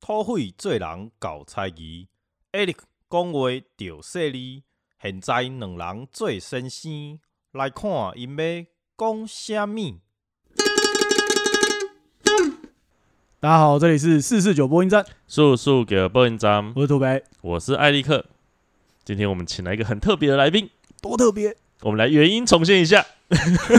[0.00, 2.08] 土匪做人搞猜疑
[2.52, 2.76] ，Eric
[3.10, 4.62] 讲话着犀利。
[5.00, 7.18] 现在两人做先生，
[7.52, 8.64] 来看因要
[8.98, 9.98] 讲啥物。
[13.38, 18.26] 大家好，这里是四四九播音站，速速给我播音站，我是土北，我是艾利克。
[19.04, 21.56] 今天我们请来一个很特别的来宾，多特别！
[21.82, 23.06] 我们来原音重现一下。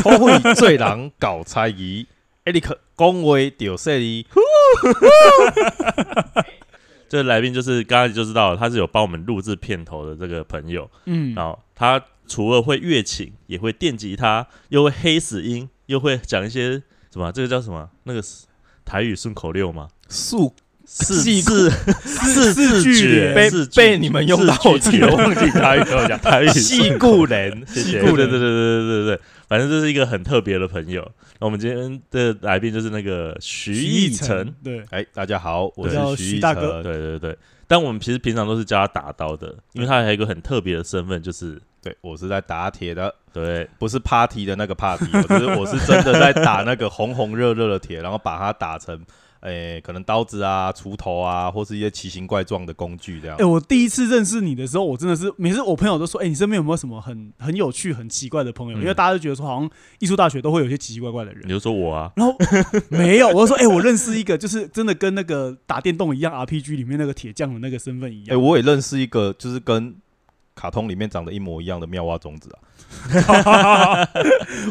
[0.02, 2.06] 土匪做人搞猜疑
[2.48, 4.26] ，Eric 讲话着犀利。
[7.10, 10.90] 这来宾就是刚刚就知道，他是有帮我们录制片头的这个朋友。
[11.06, 16.82] 嗯，然后他除了会乐琴，也会电吉他，又会黑死音，又会讲一些
[17.12, 17.32] 什么？
[17.32, 17.90] 这个叫什么？
[18.04, 18.22] 那个
[18.84, 19.88] 台语顺口溜吗？
[20.10, 20.54] 速
[20.90, 21.70] 四细字
[22.06, 24.72] 四字句诀被被你们用到我
[25.18, 26.18] 忘记台语怎么讲。
[26.18, 29.20] 台语戏故人，戏故人对对对对对对，
[29.50, 31.06] 反正这是一个很特别的朋友。
[31.40, 37.38] 那我们今天的来宾就是那个徐艺成，，对，哎，大家好，我是徐徐大哥对对对。
[37.68, 48.98] 但我们其实平常都是叫他打刀的，因为他还有一个很特别的身份，就是对我是在打铁的，对不是 party 的那个 party，我是我是真的在打那个红红热热的铁，然后把它打成，
[49.42, 53.46] 诶、可能刀子啊、锄头啊，或是一些奇形怪状的工具这样哎、。
[53.46, 58.78] 我第一次认识你的时候，我真的是每次我朋友都说，哎、你身边有没有什么很很有趣、很奇怪的朋友？
[58.78, 61.50] 嗯因为大家都觉得说，好像艺术大学都会有一些奇奇怪怪的人你。
[61.50, 62.36] 就说我啊，然后
[62.90, 68.42] 没有，我就说，哎、我认识一个，就是真的跟那个打电动一样，RPG 里面那个铁匠的那个身份一哎、样。
[68.42, 69.96] 我也认识一个，就是跟
[70.58, 72.58] 卡通里面长得一模一样的妙蛙种子啊。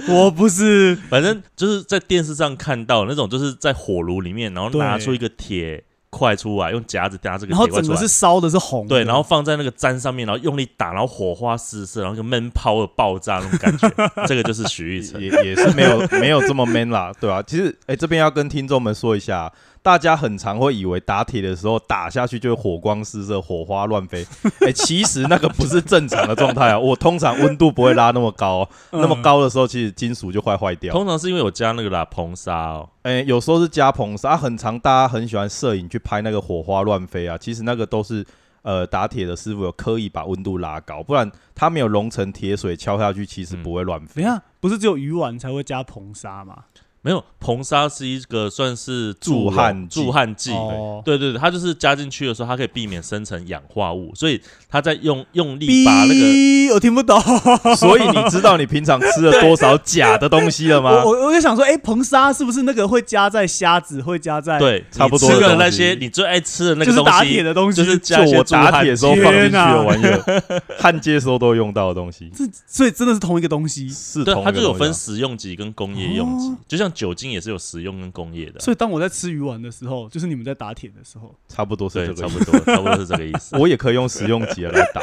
[0.09, 8.09] 我不是，反正就是在电视上看到那种，就是在火炉里面，然后拿出一个铁块出来，用夹子夹这个然后整个是。
[8.09, 8.89] 烧的，是红的。
[8.89, 13.91] 对，然后放在那个砧上面，然后用力打，然后火花四射，然后一个闷泡的爆炸那种感觉，
[14.27, 15.21] 这个就是徐玉成。
[15.21, 19.53] 也也是没有没有这么 man 啦，对吧、其实，哎、这边要跟听众们说一下，
[19.87, 24.27] 大家很常会以为打铁的时候打下去就会火光四射、火花乱飞，
[24.63, 26.77] 哎、 其实那个不是正常的状态啊。
[26.77, 30.93] 我通常温度不会拉那么高哦、嗯那么高的时候，其实金属就快坏掉。
[30.93, 37.39] 通常是因为我加那个啦硼砂哦，哎、有时候是加硼砂，啊很常，大家很喜欢摄影去拍那个火花乱飞啊。
[37.39, 38.27] 其实那个都是
[38.63, 44.21] 呃打铁的师傅有刻意把温度拉高，不然它没有熔成铁水敲下去，其实不会乱飞。
[44.21, 46.65] 等一下，不是只有鱼丸才会加硼砂吗？
[47.07, 50.51] 没有硼砂是一个算是助溶焊剂助焊剂。
[50.51, 57.17] 哦，对对对，它就是加进去的时候，它可以避免生成氧化物，所以它在用用力把那个哔我听不懂。
[57.79, 60.91] 所以你知道你平常吃了多少假的东西了吗？
[61.07, 70.43] 我我我就想说，哎、硼砂是不是那个会加在虾子，会加在，，对差不多你吃的东西的那些你最爱吃的那就是个东西，打铁的东西，就是就我加一些助焊打铁的时候放进去的玩意儿，
[70.81, 73.87] 焊接时候都会用到的东西，这所以真的是同一个东西。
[73.87, 82.39] 对，是同一它就有分个东西啊食用级跟工业用级哦，就像酒精也是有食用跟工业的，所以当我在吃鱼丸的时候，就是你们在打铁的时候，差不多是对，这个意思。
[82.39, 83.57] 差不多，差不多是这个意思。
[83.61, 85.01] 我也可以用食用级的来打，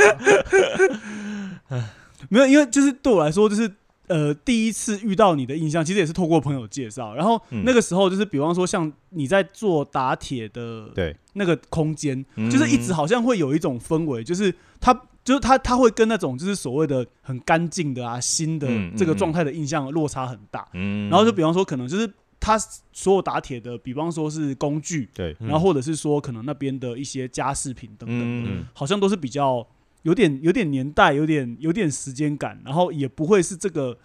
[2.30, 3.72] 没有，因为就是对我来说，就是
[4.08, 7.14] 呃第一次遇到你的印象，其实也是透过朋友介绍。
[7.14, 14.94] 然后嗯那个时候就是，比方说像你在做打铁的对，那个空间，嗯就是一直好像会有一种氛围，就是它
[15.24, 18.68] 就是它它会跟那种就是所谓的很干净的啊新的
[18.98, 20.68] 这个状态的印象落差很大。
[20.74, 21.10] 嗯。
[21.10, 22.58] 然后就比方说，可能就是它
[22.92, 25.48] 所有打铁的，比方说是工具，对，嗯。
[25.48, 28.66] 然后或者是说可能那边的一些家饰品等等的，嗯嗯。
[28.74, 29.66] 好像都是比较
[30.02, 33.98] 有点有点年代，有点有点时间感，然后也不会是这个，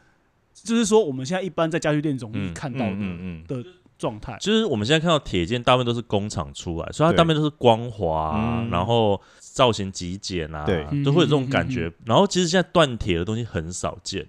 [0.55, 3.65] 就是说我们现在一般在家具店容易嗯看到的嗯嗯
[3.99, 4.37] 状态。
[4.41, 9.21] 就是我们现在看到铁件，大部分都是工厂出来，所以它大部分都是光滑然后
[9.59, 11.93] 造型极简啊，对都会有这种感嗯觉。
[12.07, 14.25] 然后其实现在锻铁的东西很少见。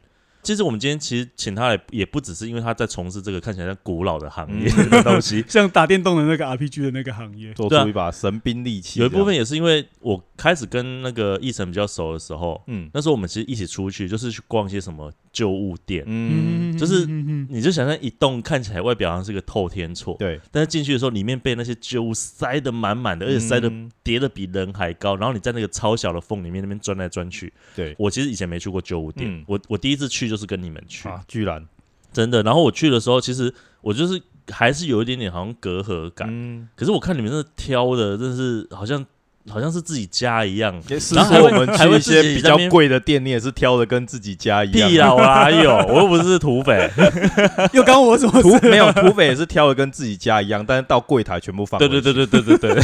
[0.50, 4.90] 其实我们今天其实请他来，也不只是因为他在从事这个看起来像古老的行业嗯。
[4.90, 12.90] 的东西， 像打电动的那个 RPG 的那个行业，做出一把神兵利器，有一部分，也是因为我开始跟那个奕晨比较熟的时候，嗯。
[12.96, 16.04] 那时候我们其实一起出去，就是去逛一些什么旧物店。
[16.08, 23.88] 嗯，就是你就想象一栋看起来外表好像是个透天厝，对，但是进去的时候，里面被那些旧物塞得满满的，而且塞得嗯。
[24.02, 27.53] 叠的比人还高，然后你在那个超小的缝里面那边钻来钻去。
[27.76, 27.94] 对。
[28.00, 29.44] 我其实以前没去过旧物店，嗯。
[29.47, 31.66] 我我第一次去就是跟你们去，啊，居然，
[32.12, 32.44] 真的。
[32.44, 39.06] 然后我去的时候，其实我就是还是有一点点好像隔阂感，嗯，可是我看你们那挑的，真的是好像
[39.47, 40.74] 好像是自己家一样。
[41.16, 45.72] 然后我们去一些比较贵的店，你也是挑的跟自己家一样屁啦，我哪有？
[45.88, 46.90] 我又不是土匪。
[47.74, 48.59] 又刚我怎么土？
[48.68, 51.80] 没有 土匪也是挑的跟自己家一样，但是到柜台全部放。
[51.80, 52.84] 对对对，对对对对，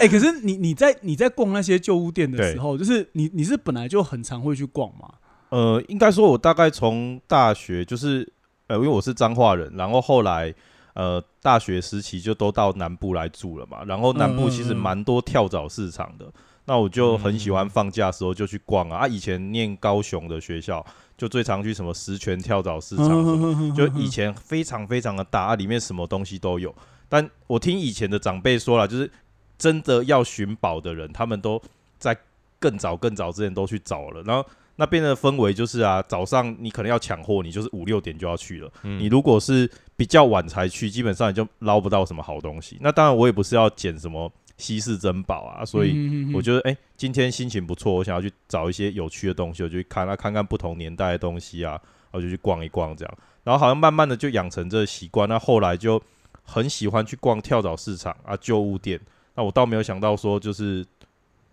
[0.00, 5.08] 哎、可是你你在你在逛那些旧物店的时候，就是你你是本来就很常会去逛嘛？
[5.50, 8.32] 呃，应该说，我大概从大学就是
[8.68, 10.54] 呃，因为我是彰化人，然后后来
[10.94, 16.32] 呃大学时期就都到南部来住了嘛，然后南部其实蛮多跳蚤市场的，
[16.66, 18.98] 那我就很喜欢放假的时候就去逛啊。
[18.98, 20.86] 啊，以前念高雄的学校，
[21.18, 26.72] 就最常去什么石泉跳蚤市场什么，嗯就以前非常非常的大，啊，里面什么东西都有。
[27.08, 29.10] 但我听以前的长辈说了，就是
[29.58, 31.60] 真的要寻宝的人，他们都
[31.98, 32.16] 在
[32.60, 34.48] 更早更早之前都去找了，然后。
[34.76, 38.72] 那边的氛围就是啊，早上你可能要抢货，你就是五六点就要去了。
[38.82, 42.78] 嗯你如果是比较晚才去，基本上你就捞不到什么好东西。
[42.80, 51.80] 那当然，我也不是要捡什么稀世珍宝啊，所以以我觉得，哎、今天心情不错，我想要去找一些有趣的东西，我就去看，啊，看看不同年代的东西啊，
[52.10, 53.18] 我就去逛一逛这样。
[53.44, 56.00] 然后好像慢慢的就养成这个习惯，那后来就
[56.42, 59.00] 很喜欢去逛跳蚤市场啊、旧物店。
[59.34, 60.84] 那我倒没有想到说，就是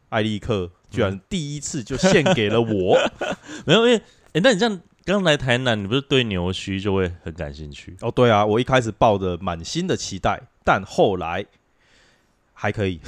[0.09, 2.97] 艾利克居然第一次就献给了我。
[3.65, 4.01] 没有，因为
[4.33, 7.95] 哎、那你这样刚来台南，你不是对牛须就会很感兴趣？
[8.01, 11.45] 哦，对啊，我一开始抱着满心的期待，但后来
[12.53, 12.99] 还可以。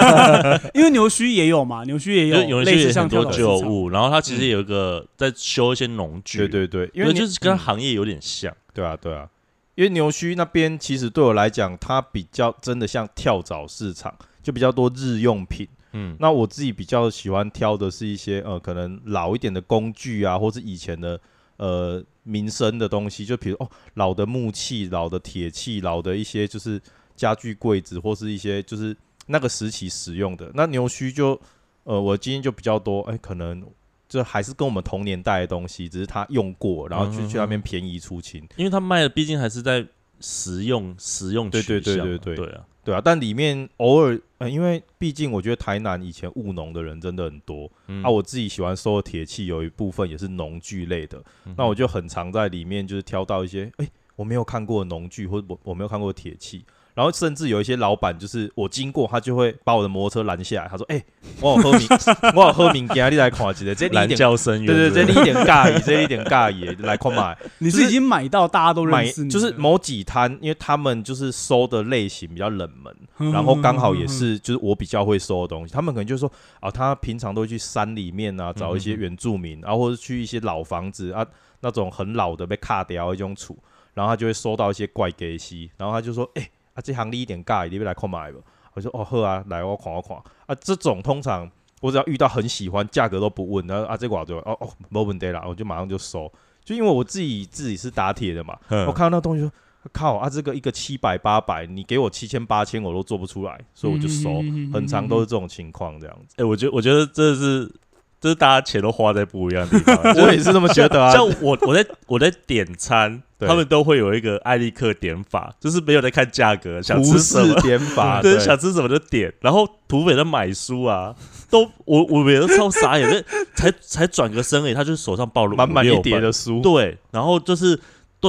[0.74, 8.54] 因为牛须也有嘛，牛须也有类似像一些很多跳蚤市场，旧物，然后它其实有一个在修一些农具，对对对，因因为就是跟嗯行业有点像。
[8.72, 9.28] 对啊，对啊，
[9.74, 15.68] 因为牛须那边其实对我来讲，它比较真的像跳蚤市场，就比较多日用品。
[15.96, 21.18] 嗯，那我自己比较喜欢挑的是一些呃，可能老一点的工具啊，或是以前的
[21.56, 26.80] 呃民生的东西，就比如哦老的木器、老的铁器、老的一些就是
[27.16, 28.94] 家具柜子，或是一些就是
[29.26, 30.50] 那个时期使用的。
[30.54, 31.40] 那牛须就
[31.84, 33.64] 呃，我今天就比较多，哎、可能。
[34.08, 38.40] 这还是跟我们同年代的东西，只是他用过，然后去嗯去那边便宜出清。
[38.54, 39.84] 因为他卖的毕竟还是在
[40.20, 48.00] 实用实用对对对对对对啊，对啊，但里面偶尔，呃，因为毕竟我觉得台南以前务农的人真的很多、嗯。
[48.00, 56.64] 啊，我自己喜欢收的铁器有一部分也是农具类的，嗯那我就很常在里面就是挑到一些，哎、我没有看过的农具或者我我没有看过的铁器，
[56.96, 61.04] 然后甚至有一些老板就是我经过，他就会把我的摩托车拦下来，他说，哎、
[61.42, 61.86] 我有喝明，
[62.34, 64.16] 我有喝名家，你来看一下，这蓝点。
[64.16, 67.36] 教生，对对，不这里一点尬意，这里一点尬意，来看买。
[67.60, 81.26] 你是是已经买到大家都买认识你，就是某几摊，因为他们就是收的类型比较冷门，嗯，然后刚好也是就是我比较会收的东西，他们可能就说啊，他平常都会去山里面啊找一些原住民，然后或者去一些老房子啊
[81.60, 83.54] 那种很老的被卡掉一种厝，
[83.92, 88.38] 然后他就会收到一些怪给西，然后他就说，哎、啊这行你一点尬，你要来看买吧？
[88.74, 91.50] 我说哦好啊，来我看我看啊，这种通常
[91.80, 96.32] 我只要遇到很喜欢，价格都不问，然后啊这个我就哦哦没问题啦，我就马上就收，
[96.64, 99.50] 就因为我自己自己是打铁的嘛，嗯我看到那东西说。
[99.92, 100.28] 靠啊！
[100.28, 104.42] 这个一个七百八百，你给我七千八千，我都做不出来，所以我就收。
[104.42, 106.34] 嗯很长都是这种情况，这样子。
[106.38, 107.72] 哎、我觉得我觉得这是
[108.20, 109.96] 这是大家钱都花在不一样的地方。
[110.20, 111.12] 我也是这么觉得啊。
[111.12, 117.60] 像我我在我在点餐，对他们都会有一个艾利克点法，就是没有在看价格， 想吃什么。
[117.60, 119.32] 点法， 对，对，想吃什么就点。
[119.40, 121.14] 然后土匪在买书啊，
[121.50, 127.78] 都我我每都超傻眼，那才才转个身而已，他就是手上抱了满满一叠的书，对，然后就是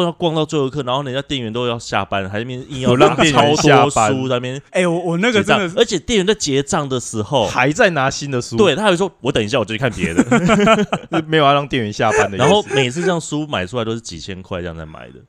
[0.01, 10.23] 都要逛到最后一刻，然后人家店员都要下班了，还那边硬要有 让店员超多下班书在那边哎，我我那个真的，而且店员在结账的时候，还在拿新的书，对，他还会说：“我等一下，我就去看别的。
[10.23, 12.38] 是 没有要让店员下班”的。
[12.38, 15.19] 然后每次这样书买出来都是几千块这样在买的，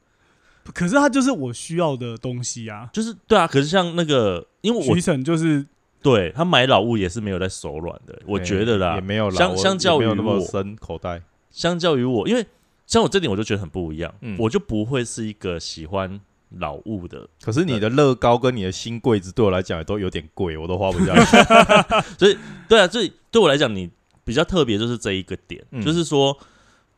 [0.72, 2.88] 可是他就是我需要的东西啊。
[2.92, 3.46] 就是对啊。
[3.46, 5.64] 可是像那个，因为我徐晨就是
[6.02, 12.46] 对他买老物也是没有在手软的，我觉得啦也，没有啦相相较于我那么深口袋，相较于我，因为
[12.88, 14.36] 像我这点我就觉得很不一样，嗯。
[14.36, 16.20] 我就不会是一个喜欢
[16.58, 21.36] 老物的，可是你的乐高跟你的新柜子对我来讲也都有点贵，我都花不下去。
[22.18, 22.36] 所以
[22.68, 23.88] 对啊，所以对我来讲，你
[24.24, 25.80] 比较特别就是这一个点，嗯。
[25.84, 26.36] 就是说，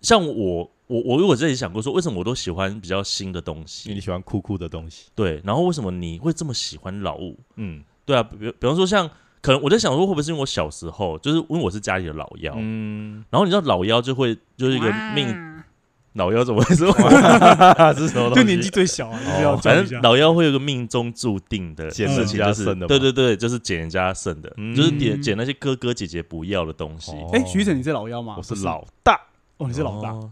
[0.00, 7.36] 像我我我如果自己想过说，为什么我都喜欢比较新的东因为西你，喜欢酷酷的东西，对，然后为什么你会这么喜欢老物？
[7.56, 7.82] 嗯。
[8.06, 9.08] 对啊，比比方说像
[9.40, 15.28] 可能我在想说，会不会是因为我小时候就是因为我是家里的老幺，嗯，然后你知道老幺就会就是一个命，
[16.20, 16.92] 老妖怎么会说？
[16.92, 18.34] 这 是什么？
[18.36, 19.18] 就年纪最小啊，
[19.62, 20.02] 反正。
[20.02, 27.12] 老妖会有个命中注定的捡事情，就是人家剩的对对对，就是捡人家剩的，嗯就是捡捡那些哥哥姐姐不要的东西。
[27.12, 28.34] 哦哎，徐晨你是老妖吗？
[28.36, 29.18] 我是老大，
[29.56, 30.30] 哦，你是老大，哦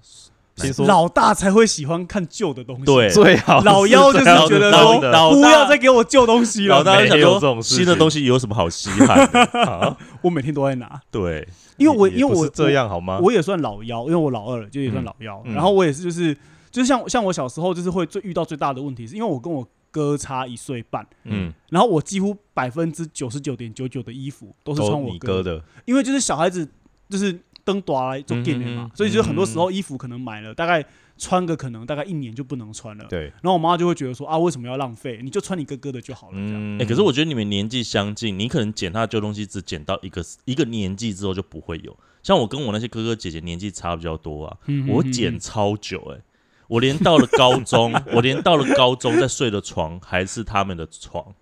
[0.58, 0.86] 听说。
[0.86, 2.84] 老大才会喜欢看旧的东西。
[2.84, 3.08] 对。
[3.10, 6.76] 最好老幺就是觉得说老不要再给我旧东西了。
[6.76, 7.34] 老大就想没有。
[7.34, 9.40] 这说种事新的东西有什么好稀罕的？
[9.62, 11.46] 啊我每天都在拿，对，
[11.76, 13.20] 因为我因为我这样好吗？
[13.22, 15.40] 我也算老幺，因为我老二就也算老幺。
[15.46, 15.54] 嗯。
[15.54, 16.34] 然后我也是就是
[16.70, 26.68] 就是像像我小时候就是会最遇到最大的问题，是因为我跟我哥差一岁半，嗯，然后我几乎百分之九十九点九九的衣服都是穿我哥的，因为就是小孩子
[27.08, 27.32] 就是
[27.68, 30.82] 灯短来做电的嘛嗯，所以就很多时候衣服可能买了大概
[31.18, 33.04] 穿个可能大概一年就不能穿了。
[33.10, 35.20] 对，然后我妈就会觉得说啊，为什么要浪费？
[35.22, 36.54] 你就穿你哥哥的就好了，这样。
[36.54, 41.94] 嗯哎、可是我觉得你们年纪相近，你可能捡他的旧东西，只捡到一个一个年纪之后就不会有。
[42.22, 46.20] 像我跟我那些哥哥姐姐年纪差比较多啊，嗯我捡超久哎、
[46.68, 51.34] 我连到了高中， 我连到了高中在睡的床还是他们的床，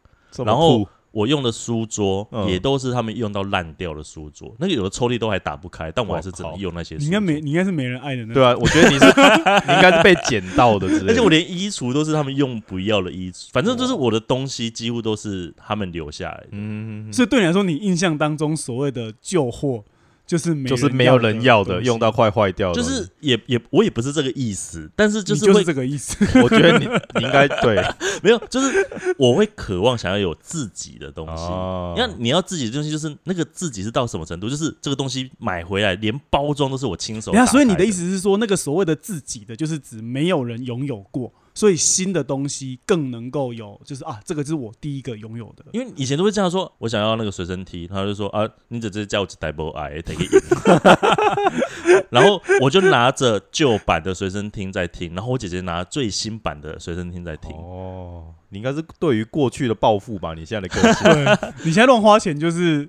[0.44, 7.04] 然后酷我用的书桌嗯也都是他们用到烂掉的书桌，那个有的抽屉都还打不开，但我还是只能用那些书桌。
[7.04, 8.34] 你应该没，你应该是没人爱的那。
[8.34, 9.06] 对啊，我觉得你是
[9.66, 16.48] 你应该是被捡到的之类的，而且我连衣橱都是他们用不要的衣橱，反正就是我的东西几乎都是他们留下来的。
[16.50, 19.82] 嗯，所以对你来说，你印象当中所谓的旧货，
[20.26, 26.16] 就是没就是没有人要的，用到快坏掉的就，是也也我也不是这个意思，但是就是会就是这个意思。
[26.42, 27.76] 我觉得你你应该对
[28.22, 28.86] 没有，就是
[29.18, 31.44] 我会渴望想要有自己的东西。
[31.44, 34.50] 哦那你要自己的东西，就是那个自己是到什么程度？
[34.50, 37.38] 就是这个东西买回来，连包装都是我亲手打开。
[37.38, 45.64] 等一下，所以你的意，思是说，那个所谓的自己的，就是指没有人拥有过，所以新的东西更能够有，就是啊，这个是我第一个拥有的。
[45.72, 57.50] 因为以前都会这样说，我想要那个随身听，他就说啊，你只是叫我代播哎，take it in 然后我就拿着旧版的随身听在听，然后我姐姐拿最新版的随身听在听。
[57.56, 60.34] 哦，你应该是对于过去的报复吧？
[60.34, 62.86] 你现在的个性，对，你现在乱花钱就是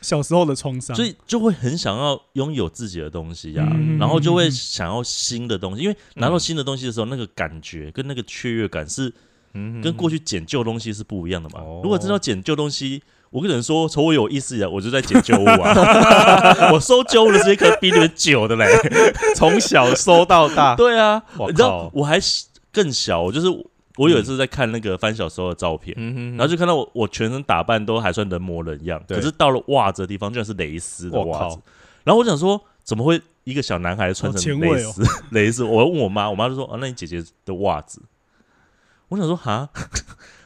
[0.00, 0.94] 小时候的创伤。
[0.94, 9.12] 所以就会很想要拥有自己的东西呀、嗯然后就会想要新的东西，因为拿到新的东西的时候，那个感觉跟那个雀跃感是
[9.54, 11.60] 嗯跟过去捡旧东西是不一样的嘛。
[11.60, 18.66] 哦如果真的要捡旧东西，我跟人说，从我有意识以来，我就在捡旧物啊， 我收旧物的时间可能比你们久的嘞。
[19.36, 22.18] 从小收到大，对啊，你知道我还
[22.72, 23.46] 更小，我就是
[23.96, 25.94] 我有一次在看那个翻小时候的照片。
[25.98, 31.58] 嗯然后就看到我，我全身打扮都还算人模人样，可是到了袜子的地方，居然是蕾丝的袜子。
[32.04, 35.02] 然后我想说，怎么会一个小男孩穿成蕾丝？
[35.32, 38.00] 蕾丝，我问我妈，我妈就说：“啊，那你姐姐的袜子。”
[39.08, 39.68] 我想说，哈，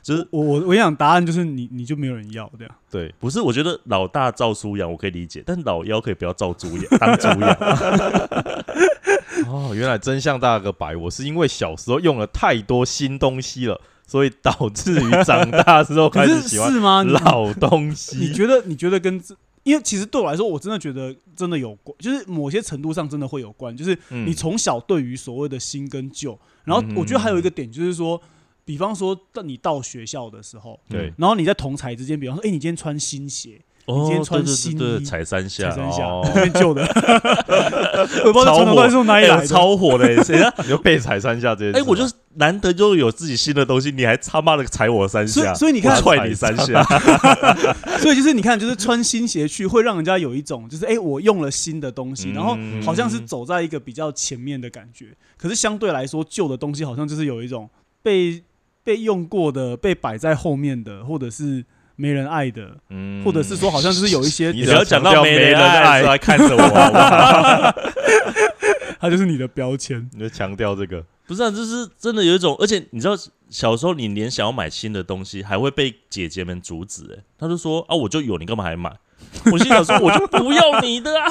[0.04, 2.75] 就是我我我想答案就是你你就没有人要这样。
[2.90, 3.40] 对，不是？
[3.40, 7.50] 我觉得老大照书养我可以理解，但老幺可以不要照猪养，当猪养。
[9.49, 17.02] 哦，原来真相大个白，我是因为小时候用了太多新东西了，所以导致于长大之后开始喜欢是吗？
[17.02, 18.32] 老东西你。
[18.32, 19.34] 觉得你觉得跟这？
[19.62, 23.75] 因为其实对我来说，我真的觉得真的有关，就是某些程度上真的会有关。
[23.75, 28.20] 就是嗯你从小对于所谓的新跟旧，然后嗯我觉得还有一个点就是说，
[28.64, 36.83] 比方说到你到学校的时候，对然后你在同才之间，比方说，哎、你今天穿新鞋，你，今天穿新衣踩三下踩，三下，哦旧的，
[38.25, 39.47] 我不知道超这传统是从哪里来的。
[39.47, 40.52] 超火的、欸， 谁啊？
[40.59, 41.87] 你就被踩三下这些哎、吗。
[41.90, 46.83] 我就是难得就有自己新的东西，你还他妈的踩我三下，所以你看踹你三下，
[48.00, 55.09] 所以就是你看，就是穿新鞋去，会让人家有一种就是哎、诶我用了新的东西，嗯然后好像是走在一个比较前面的感觉。
[55.37, 57.68] 可是相对来说，旧的东西好像就是有一种
[58.02, 58.42] 被
[58.85, 61.64] 被用过的、被摆在后面的，或者是
[61.97, 67.75] 没人爱的，嗯或者是说好像就是有一些你只要讲到没人爱爱的时候还看着我好不好，
[69.00, 70.09] 它就是你的标签。
[70.12, 73.17] 你就强调这个，不是啊，就是真的有一种，而且你知道，
[73.49, 78.93] 小时候你连想要买新的东西，还会被姐姐们阻止、哎，他就说啊，我就有，你干嘛还买？
[79.50, 81.26] 我心想说，我就不要你的啊！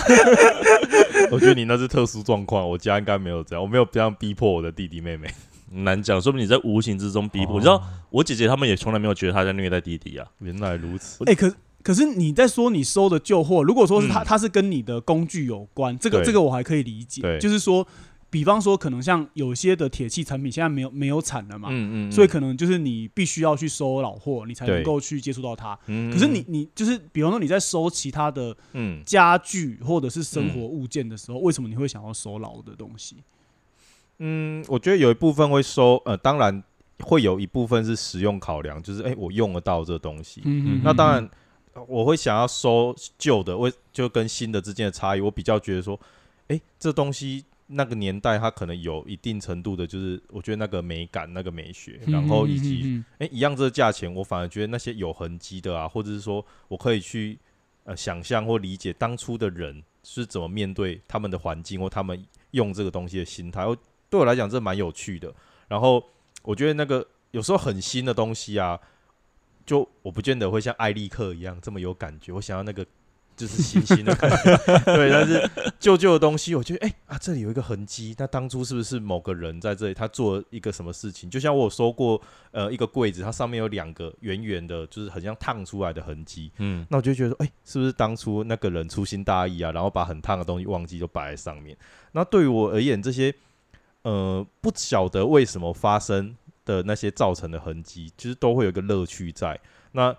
[1.31, 5.29] 我觉得你那是特殊状况，我家应该没有这样，我没有这样逼迫我的弟弟妹妹。
[5.73, 7.55] 难讲，说不定你在无形之中逼迫。
[7.55, 10.27] 哦你知道，我姐姐他们也从来没有觉得她在虐待弟弟啊。
[10.39, 17.21] 原来如此，哎、可可是你在说你收的旧货，如果说是他，嗯它是跟你的工具有关，这个对这个我还可以理解。
[17.21, 17.85] 对就是说，
[18.29, 25.77] 比方说可能像有些的铁器产品现在没有没有产了嘛，嗯所以可能就是你必须要去收老货，你才能对够去接触到它。
[25.87, 33.17] 嗯可是你你就是，比方说你在收其他的嗯家具或者是生活物件的时候，为什么你会想要收老的东西？
[34.19, 36.63] 嗯，我觉得有一部分会收，呃，当然
[36.99, 40.41] 会有一部分是实用考量，就是哎、我用得到这东西。
[40.45, 41.29] 嗯那当然，
[41.73, 45.99] 呃我会想要收旧的，为就跟新的之间的差异，我比较觉得说，
[46.47, 57.39] 哎、这东西那个年代它可能有一定程度的，就是我觉得那个美感、那个美学，然后以及嗯哎、一样这个价钱，我反而觉得那些有痕迹的啊，或者是说我可以去
[57.85, 63.75] 呃想象或理解当初的人是怎么面对他们的环境或他们用这个东西的心态，我
[64.13, 65.33] 对我来讲这蛮有趣的。
[65.67, 66.03] 然后
[66.43, 68.79] 我觉得那个有时候很新的东西啊，
[69.65, 72.85] 就我不见得会像艾利克一样这么有感觉，我想要那个
[73.35, 74.55] 就是新 新的感觉。
[74.85, 81.27] 对，但是旧旧的东西，我觉得哎、啊，这里有一个痕迹，那当初是不是某个人在这里他做一个什么事情？
[81.27, 86.51] 就像我有收过呃一个柜子，它上面有两个圆圆的，就是很像烫出来的痕迹。
[86.59, 91.75] 嗯，那我就觉得说，哎、是不是当初那个人粗心大意啊，然后把很烫的东西忘记就摆在上面？
[92.11, 93.33] 那对于我而言，这些
[94.03, 99.59] 呃不晓得为什么发生的那些造成的痕迹，其实都会有一个乐趣在。
[99.91, 100.15] 那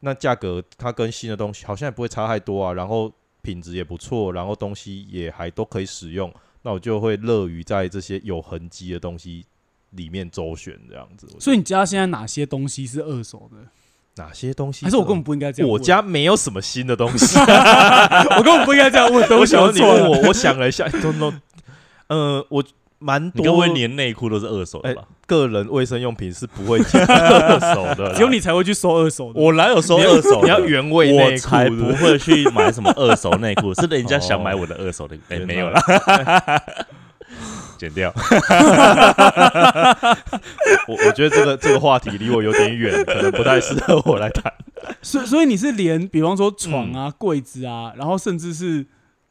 [0.00, 6.32] 那价格它跟新的东西好像也不会差太多啊，然后品质也不错，然后东西也还都可以使用，
[6.62, 9.44] 那我就会乐于在这些有痕迹的东西
[9.90, 11.26] 里面周旋这样子。
[11.40, 13.58] 所以你家现在哪些东西是二手的？
[14.16, 14.84] 哪些东西？
[14.84, 15.70] 还是我根本不应该这样？
[15.70, 17.38] 我家没有什么新的东西。
[17.38, 19.74] 我根本不应该这样问，对我，想。
[19.74, 21.32] 你问我，我想了一下， 都都，
[22.06, 22.64] 呃，我
[22.98, 25.02] 蛮多你该不会连内裤都是二手的吧？
[25.26, 29.40] 个人卫生用品是不会捡 二手的，只有你才会去收二手的。
[29.40, 30.40] 我哪有收二手？
[30.42, 35.80] 你要原味内裤我才不会去买什么二手内裤， 是人家想买我的二手的，哎，没有啦，
[37.76, 38.10] 剪掉。
[40.88, 44.52] 我我觉得这个这个话题离我有点远，可能不太适合我来谈。
[45.02, 48.86] 所以所以你是连比方说床啊、柜子啊，然后甚至是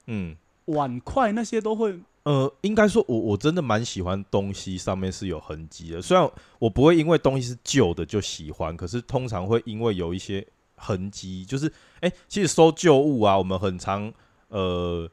[0.07, 1.95] 嗯，碗筷那些都会。
[2.25, 6.27] 呃，应该说我我真的蛮喜欢东西上面是有痕迹的，虽然
[6.60, 14.12] 我不会因为东西是旧的就喜欢，可是通常会因为有一些痕迹，就是哎、其实收旧物啊，我们很常
[14.48, 15.08] 呃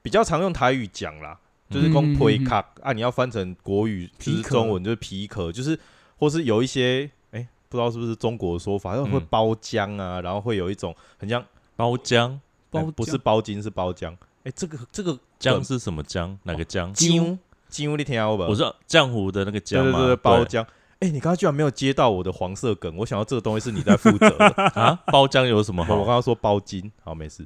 [0.00, 5.78] 比较常用台语讲啦，就是讲嗯皮卡啊，你要翻成国语就是中文就是皮壳，就是
[6.16, 9.26] 或是有一些哎、不知道是不是中国的说法，会嗯。
[9.28, 11.44] 包浆啊，然后会有一种很像
[11.76, 12.38] 包浆，
[12.70, 16.36] 包哎不是包金是包浆，哎、这个这个浆是什么浆？
[16.44, 16.94] 哪个浆？
[16.94, 17.38] 浆
[17.70, 18.46] 浆你听到吧？
[18.48, 20.64] 我知道浆糊的那个浆嘛，对对对，包浆。
[21.00, 24.46] 哎、你刚刚居然没有接到我的黄色梗，我想到这个东西是你在负责的。
[24.80, 25.94] 啊，包浆有什么好？
[25.96, 27.44] 我刚刚说包金，好，没事。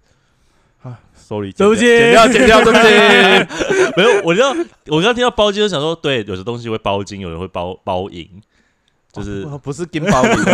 [0.83, 3.90] 啊，sorry，对不起剪掉，剪掉，对不起。
[3.97, 4.50] 没有，我知道，
[4.87, 8.28] 我刚刚听到包金，就想说，对，有的东西会包金，有人会包包银，
[9.12, 10.31] 就是哦不是金包银。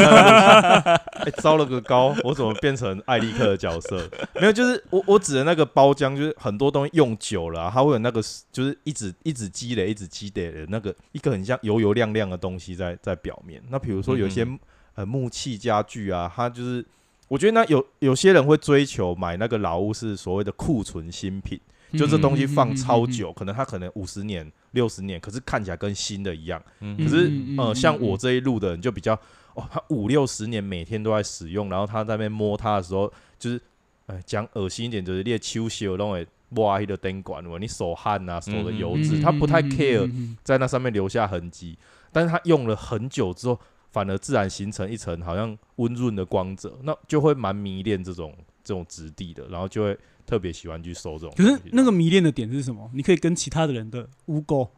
[1.25, 4.09] 哎，糟了个高，我怎么变成艾利克的角色？
[4.41, 13.63] 没有，就是我我指的那个包浆，就是很多东西用久了啊、它会有那个，就是一直一直积累，一直积累的那个一个很像油油亮亮的东西在在表面。
[13.71, 14.59] 那比如说有些、嗯
[14.97, 16.85] 呃木器家具啊，它就是
[17.27, 21.61] 我觉得那有有些人会追求买那个老屋是所谓的库存新品。
[21.99, 26.63] 就这东西放超久，可能它可能五十年、六十年，可是看起来跟新的一样。
[26.81, 29.15] 嗯可是呃，像嗯我这一路的人就比较
[29.55, 33.61] 哦，他五六十年每天都在使用，然后他在那边摸它的时候，就是
[34.07, 40.09] 呃讲恶心一点，就是你的手手弄会挖一个灯管，你手汗啊、手的油脂，他不太 care
[40.43, 41.79] 在那上面留下痕迹，
[42.13, 43.59] 但是他用了很久之后，
[43.91, 51.45] 反而自然形成一层好像温润的光泽，那就会蛮迷恋这种这种质地的，然后就会特别喜欢去收这种可。
[51.45, 52.91] 是那个迷恋的点是什么？
[52.95, 54.69] 你可以跟其他的人的污垢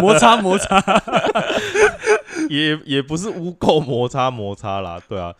[0.00, 0.82] 摩擦 摩擦。
[2.48, 5.34] 也也不是污垢摩擦摩擦啦，对啊，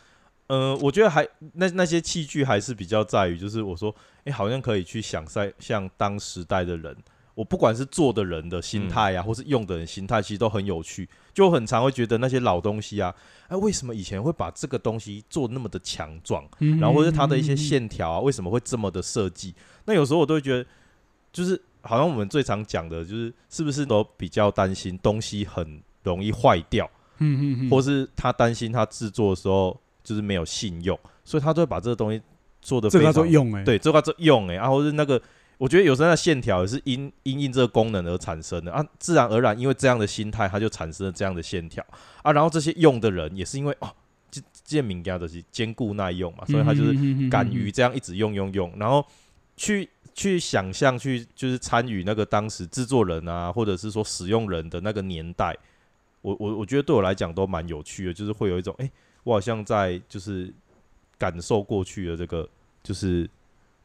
[0.49, 6.95] 呃，我觉得还那那些器具还是比较在于，就是我说，哎、好像可以去想在像当时代的人，
[7.41, 11.09] 我不管是做的人的心态啊，或是用的人心态，其实都很有趣。
[11.33, 13.15] 就很常会觉得那些老东西啊，
[13.49, 16.47] 哎、为什么以前会把这个东西做那么的强壮？
[16.59, 19.55] 嗯然后或者它的一些线条啊，为什么会这么的设计？
[19.87, 20.67] 那有时候我都会觉得，
[21.33, 26.85] 就是好像我们最常讲的，就是是不是都比较担心东西很容易坏掉，
[27.21, 29.75] 嗯嗯嗯，或是他担心他制作的时候
[30.05, 32.21] 就是没有信用，所以他都会把这个东西
[32.61, 35.19] 做的这非常个叫做用哎、对，这个叫做用哎、欸，然、后是那个。
[35.61, 41.85] 我觉得有时候那线条也是因因应这个功能而产生的啊，自然而然因为这样的心态，它就产生了这样的线条
[42.23, 42.33] 啊。
[42.33, 43.95] 然后这些用的人也是因为哦，
[44.31, 49.05] 这这件名家的是坚固耐用嘛，所以他就是敢于这样一直用用用，然后
[49.55, 55.55] 去去想象，去就是参与那个当时制作人啊，或者是说使用人的那个年代，
[56.23, 58.93] 我我我觉得对我来讲都蛮有趣的，就是会有一种哎、诶
[59.25, 60.51] 我好像在就是
[61.19, 62.49] 感受过去的这个
[62.83, 63.29] 就是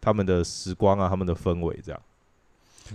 [0.06, 2.00] 他们的时光啊，他们的氛围这样。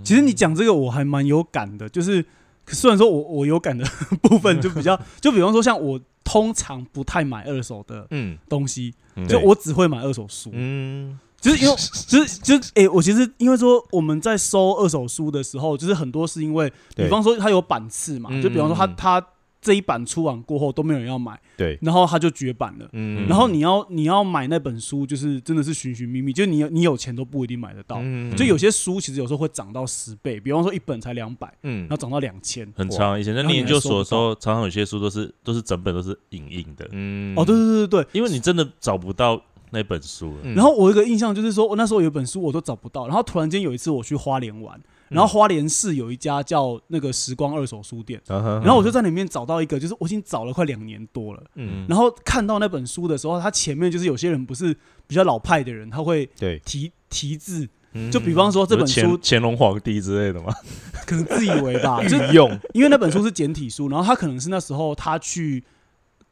[0.04, 2.24] 其实你讲这个我还蛮有感的，就是
[2.68, 3.84] 虽然说我我有感的
[4.22, 8.38] 部分就比较，就比方说像我通常不太买二手的嗯。
[8.48, 9.26] 东西，嗯。
[9.26, 11.18] 就我只会买二手书，嗯。
[11.40, 11.74] 就是因为
[12.06, 17.06] 就是就是诶、我其实因为说我们在收二手书的时候，就是很多是因为，对。
[17.06, 19.26] 比方说它有版次嘛，嗯就比方说它它
[19.60, 22.88] 这一版出完过后都没有人要买，对，然后它就绝版了。
[22.92, 23.26] 嗯。
[23.28, 27.98] 然后你要你要买那本书，就是真的是寻寻觅觅，就你有你有钱都不一定买得到。
[28.00, 28.34] 嗯。
[28.34, 31.80] 就有些书其实有时候会涨到十倍，比方说一本才两百，嗯。
[31.80, 32.66] 然后涨到两千。
[32.76, 33.20] 很长。
[33.20, 37.34] 以前在你念研究所的时候，常常有些书都是都是整本都是影印的，嗯。
[37.36, 39.40] 哦，对对对对对，因为你真的找不到
[39.72, 40.54] 那本书了，嗯。
[40.54, 51.42] 然后我有一个印象就是说，我那时候有一本书我都找不到，然后突然间有一次我去花莲玩，然后花莲市有一家叫那个时光二手书店，然然后我就在里面找到一个，就是我已经找了快两年多了。
[51.56, 54.74] 嗯然后看到那本书的时候，它前面就是有些人不是
[55.06, 60.54] 比较老派的人，他会对，题题字，嗯就比方说这本乾书乾隆皇帝之类的嘛，
[61.06, 65.62] 可能自以为吧， 就用，因为那本书是简体书，然后他可能是那时候他去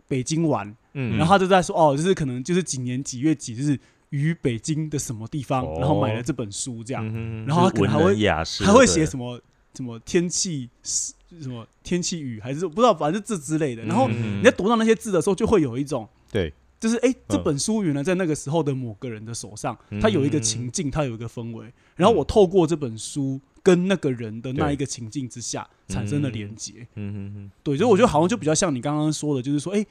[0.07, 3.79] 北京玩，嗯然后他就在说哦，就是可能就是几年几月几日
[4.11, 5.77] 于北京的什么地方，哦。
[5.79, 8.17] 然后买了这本书这样，嗯然后他可能还会，
[8.65, 9.41] 还会写什么
[9.75, 13.83] 什么天气什么天气雨还是不知道，反正这之类的。
[13.85, 20.01] 然后嗯你在读到那些字的时候，就会有一种对，就是哎、这本书原来在那个时候的某个人的手上，嗯。
[20.01, 26.87] 它有一个情境，它有一个氛围，然后我透过这本书跟那个人的那一个情境之下产生了连接。
[26.95, 29.85] 嗯嗯嗯，对，所以我觉得好像就比较像你刚刚说的，就是说，哎、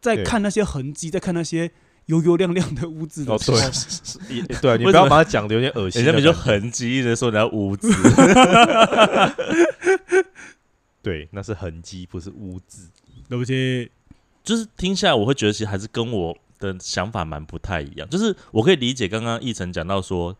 [0.00, 1.70] 在看那些痕迹，在看那些
[2.06, 7.88] 油油亮亮的污渍的哦，对， 对，你不要把它讲的有点恶心人家比就痕迹，一直说人家污渍，
[11.02, 12.88] 对，那是痕迹，不是污渍。
[13.28, 13.90] 对不起，
[14.44, 18.06] 就是听下来，我会觉得其实还是跟我的想法蛮不太一样。
[18.10, 20.36] 就是我可以理解刚刚奕晨讲到说，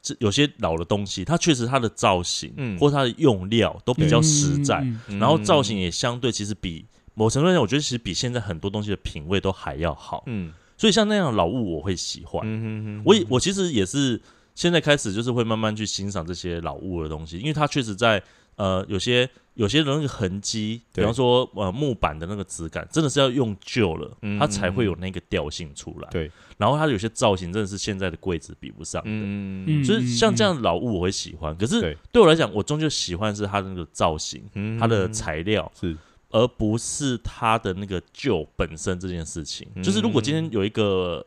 [0.00, 2.78] 这有些老的东西，它确实它的造型，嗯。
[2.78, 5.18] 或它的用料都比较实在，嗯嗯。
[5.18, 6.84] 然后造型也相对其实比
[7.14, 10.22] 某程度上，我觉得其实比现在很多东西的品味都还要好。
[10.26, 13.02] 嗯所以像那样的老物，我会喜欢。
[13.04, 14.18] 我也我其实也是
[14.54, 18.22] 现在开始就是会慢慢去欣赏这些老物的东西，因为它确实在
[18.56, 26.08] 呃有些有些的那个痕迹，比方说呃木板的那个质感，真的是要用旧了，嗯它才会有那个调性出来。
[26.10, 29.10] 对，然后它有些造型真的是现在的柜子比不上的。
[29.10, 31.94] 嗯嗯就是像这样的老物我会喜欢，可是对。
[32.10, 35.94] 对我来讲，我终究喜欢是它的那个造型、嗯它的材料，是
[36.30, 39.68] 而不是它的那个旧本身这件事情。
[39.74, 39.82] 嗯。
[39.82, 41.24] 就是如果今天有一个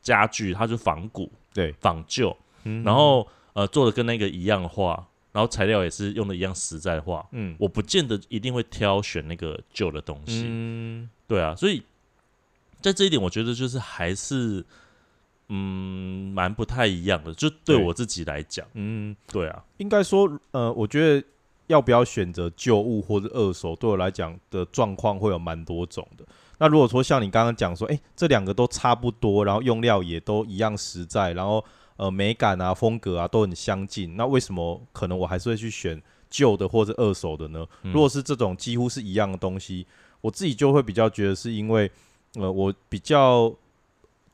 [0.00, 2.82] 家具，它是仿古、对，仿旧，嗯。
[2.84, 7.56] 然后呃做的跟那个一样的话，然后材料也是用的一样实在的话，嗯。
[7.58, 10.44] 我不见得一定会挑选那个旧的东西。
[10.46, 11.08] 嗯。
[11.26, 11.82] 对啊，所以
[12.80, 14.62] 在这一点，我觉得就是还是
[15.48, 17.32] 嗯蛮不太一样的。
[17.32, 17.84] 就对对。
[17.84, 21.26] 我自己来讲，嗯，对啊，应该说，呃，我觉得
[21.72, 26.24] 要不要选择旧物或者二手，对我来讲的状况会有蛮多种的。
[26.58, 31.64] 那如果说像你刚刚讲说，诶，这两个都差不多，然后用料也都一样实在，然后
[31.96, 37.66] 呃美感啊、风格啊都很相近，那为什么可能我还是会去选旧的或者二手的呢？
[37.82, 39.86] 嗯如果是这种几乎是一样的东西，
[40.20, 41.90] 我自己就会比较觉得是因为，
[42.34, 43.52] 呃，我比较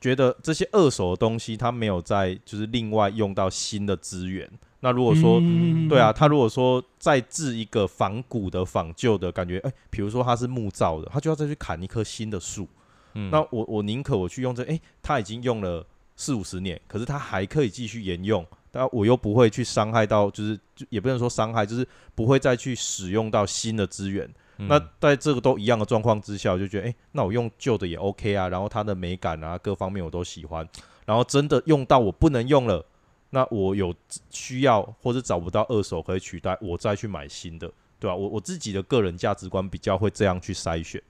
[0.01, 4.51] 觉得这些二手的东西，它没有在就是另外用到新的资源。
[4.81, 12.69] 那如果说，嗯对啊，，他如果说再制一个仿古的、仿旧的感觉，哎、比如说它是木造的，他就要再去砍一棵新的树。
[13.15, 24.29] 嗯那我我宁可我去用这，哎、他已经用了四五十年，可是它还可以继续沿用，但我又不会去伤害到，就是就也不能说伤害，就是不会再去使用到新的资源。
[24.59, 30.69] 嗯那在这个都一样的状况之下，我就觉得，哎、那我用旧的也 OK 啊，然后它的美感啊，各方面我都喜欢。
[31.07, 32.85] 然后真的用到我不能用了，
[33.31, 33.95] 那我有
[34.31, 41.03] 需要或者找不到二手可以取代，我再去买新的，对吧、我我自己的个人价值观比较会这样去筛选，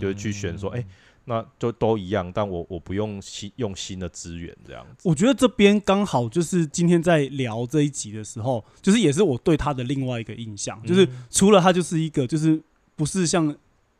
[0.00, 0.84] 就是去选说，哎、
[1.24, 5.08] 那就都一样，但我我不用新用新的资源这样子。
[5.08, 12.62] 我觉得这边刚好就是今天在聊这一集的时候，就是也是我对他的另外一个印象，嗯就是除了他就是一个就是
[12.94, 13.54] 不是像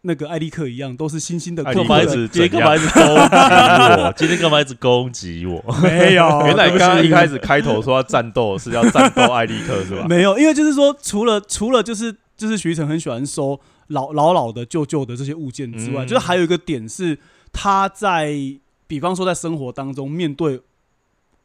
[0.07, 4.13] 那个艾利克一样都是新兴的艾客户的干嘛一直今天干嘛一直攻击我？
[4.17, 5.75] 今天干嘛一直攻击我？
[5.83, 10.07] 没有，原来刚刚一开始开头说要战斗是要战斗艾利克是吧？
[10.09, 17.19] 没有，因为就是说，除了除了就是就是徐晨很喜欢收老老老的旧旧的这些物件之外，嗯就是还有一个点是
[17.53, 18.35] 他在
[18.87, 20.61] 比方说在生活当中面对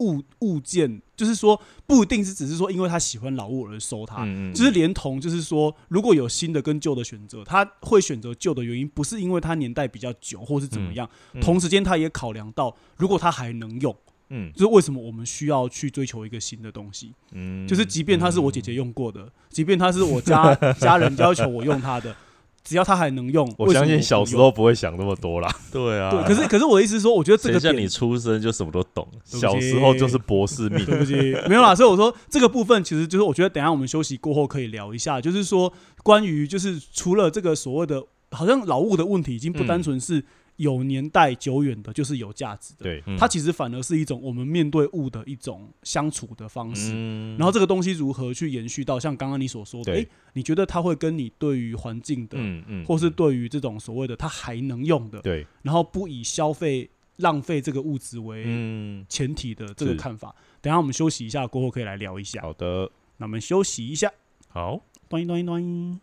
[0.02, 11.42] 物物件，就是说不一定是只是说因为他喜欢老物而收它，嗯就是连同就是说，如果有新的跟旧的选择，他会选择旧的原因，不是因为他年代比较久或是怎么样，嗯。
[11.42, 13.96] 同时间他也考量到，如果他还能用，
[14.30, 14.52] 嗯。
[14.54, 17.14] 就是为什么我们需要去追求一个新的东西。
[17.34, 22.16] 嗯就是即便它是我姐姐用过的，即便它是我家 家人要求我用它的，
[22.64, 29.08] 只要它还能用，我相信小时候不会想那么多啦， 对啊，对，可是可是我的意思是说，我觉得这个点谁像你出生就什么都懂？
[29.26, 30.86] 小时候就是博士命。
[30.86, 31.14] 对不起，
[31.48, 31.74] 没有啦。
[31.74, 35.72] 所以我说这个部分其实就是我觉得等一下我们休息过后可以聊一下，就是说
[36.04, 40.24] 关于就是除了这个所谓的好像老物的问题，已经不嗯单纯是
[40.58, 43.18] 有年代久远的，就是有价值的，对，嗯。
[43.18, 46.92] 它其实反而是一种我们面对物的一种相处的方式。
[46.94, 47.38] 嗯。
[47.38, 50.02] 然后这个东西如何去延续到像刚刚你所说的，对。
[50.02, 60.34] 诶，你觉得它会跟你对于环境的，嗯嗯或是对于这种所谓的它还能用的，对，然后不以消费浪费这个物质为嗯，前提的这个看法。
[60.62, 62.42] 等一下我们休息一下，过后可以来聊一下。
[62.42, 64.12] 好的，那我们休息一下，
[64.50, 66.00] 好，端一端一端一。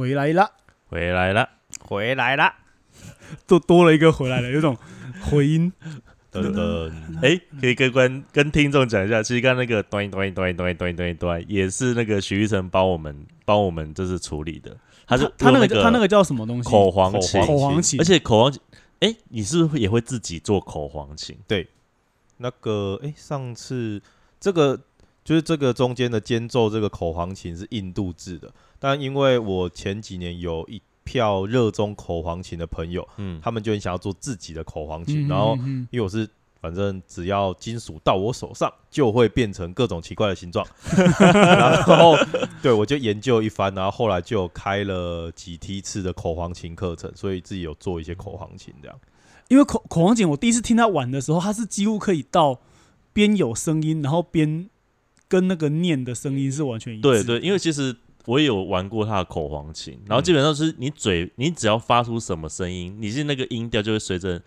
[0.00, 0.50] 回来了，
[0.88, 1.46] 回来了，
[1.82, 2.54] 回来了，
[3.46, 4.74] 多多了一个回来了，有种
[5.20, 5.70] 回音。
[6.32, 14.74] 噔噔，哎、可以跟观跟听众讲一下，其实刚刚那个端一端一端一端一端端端也是那个徐玉成帮我们帮我们就是处理的，
[15.06, 16.70] 他是他那个他那个叫什么东西？
[16.70, 18.62] 口簧琴，口簧琴而且口簧琴，
[19.00, 21.36] 哎、你是不是也会自己做口簧琴？
[21.46, 21.68] 对
[22.38, 24.00] 那个，哎、上次
[24.40, 24.80] 这个
[25.22, 35.56] 就是这个中间的间奏，这个口簧琴是印度制的，但因为我前几年有一票热衷口簧琴的朋友，嗯，他们就很想要做自己的口簧琴，嗯然后
[35.90, 36.28] 因为我是
[36.60, 40.66] 反正只要金属到我手上，就会变成各种奇怪的形状。
[41.18, 42.14] 然后
[42.62, 49.00] 对我就研究一番，然后后来就有开了几梯次的口簧琴课程，所以自己有做一些口簧琴这样。
[49.48, 52.60] 因为口口簧琴，我第一次听他玩的时候，他是几乎可以到
[53.12, 54.68] 边有声音，然后边
[55.26, 57.02] 跟那个念的声音是完全一致。
[57.02, 64.40] 对对，因为其实我也有玩过他的口簧琴，然后基本上是你嘴，你只要发出什么声音，你是那个音调就会随着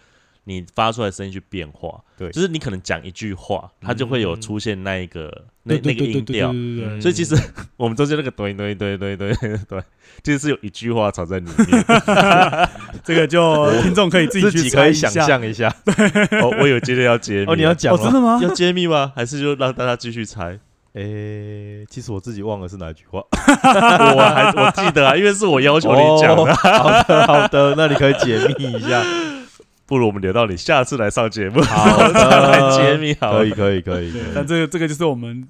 [0.46, 2.02] 你发出来声音去变化。
[2.18, 6.52] 对就是你可能讲一句话，它就会有嗯出现那一个、那对对那个对对对音调。
[6.52, 7.36] 对所以其实
[7.76, 9.84] 我们中间那个对对对对对对对，
[10.24, 11.86] 其实是有一句话藏在里面。
[13.04, 15.28] 这个就听众可以自己自己可以想猜一下。
[15.28, 15.76] 象一下。
[16.44, 18.14] 哦，我有接着要揭秘哦，你要讲哦，真？
[18.14, 18.40] 的吗？
[18.42, 19.12] 要揭秘吗？
[19.16, 20.60] 还是就让大家继续猜？
[20.94, 23.20] 诶、其实我自己忘了是哪一句话。
[23.32, 26.44] 我还我记得啊，因为是我要求你讲的。
[26.44, 29.04] 哦好的，好的，那你可以解密一下。
[29.86, 33.40] 不如我们留到你下次来上节目，好来揭秘好了。
[33.40, 34.12] 可以，可以，可以。
[34.12, 35.46] 对可以，但这个这个就是我们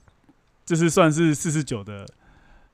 [0.65, 2.03] 就是算是四十九的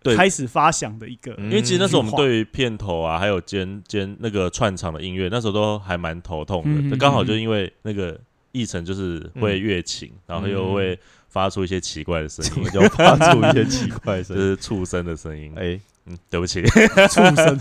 [0.01, 1.33] 对开始发响的一个。
[1.37, 6.69] 嗯因为其实那时候我们对于片头啊，还有兼兼那个串场的音乐，那时候都还蛮头痛的。
[6.69, 8.17] 嗯那刚好就因为那个
[8.51, 14.47] 议程就是会越勤，然后又嗯会发出一些奇怪的声音，我 就发出一些奇怪的声就音。
[14.49, 15.53] 是畜生的声音。
[15.55, 17.59] 哎、嗯，对不起，畜生。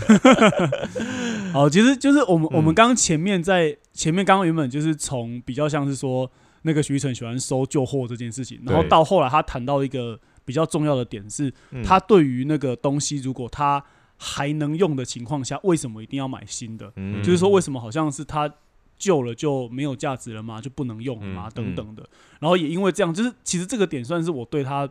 [1.53, 6.29] 好，其实就是我们、我们嗯刚刚前面在前面刚刚原本就是从比较像是说
[6.63, 13.83] 那个徐晨喜欢收旧货这件事情，然后到后来他谈到一个比较重要的点是，嗯他对于那个东西如果他
[14.17, 16.91] 还能用的情况下，为什么一定要买新的？
[16.95, 18.51] 嗯就是说为什么好像是它
[18.99, 20.61] 旧了就没有价值了吗？
[20.61, 21.47] 就不能用了吗？
[21.47, 22.07] 嗯等等的。
[22.39, 24.87] 然后也因为这样，就是其实这个点算是我对他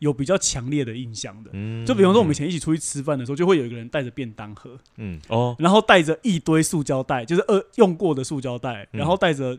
[0.00, 1.50] 有比较强烈的印象的。
[1.54, 9.58] 嗯就比方说，我们以前一起出去吃饭的时候，就会有一个人带着便当盒，嗯哦，然后带着一堆塑胶袋，就是呃用过的塑胶袋，嗯然后带着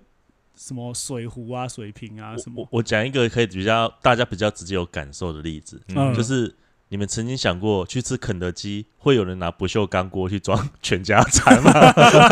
[0.56, 2.62] 什么水壶啊、水瓶啊什么。
[2.62, 6.54] 我我讲一个可以比较大家比较直接有感受的例子，嗯就是
[6.92, 11.72] 你们曾经想过去吃肯德基，会有人拿不锈钢锅去装全家餐吗？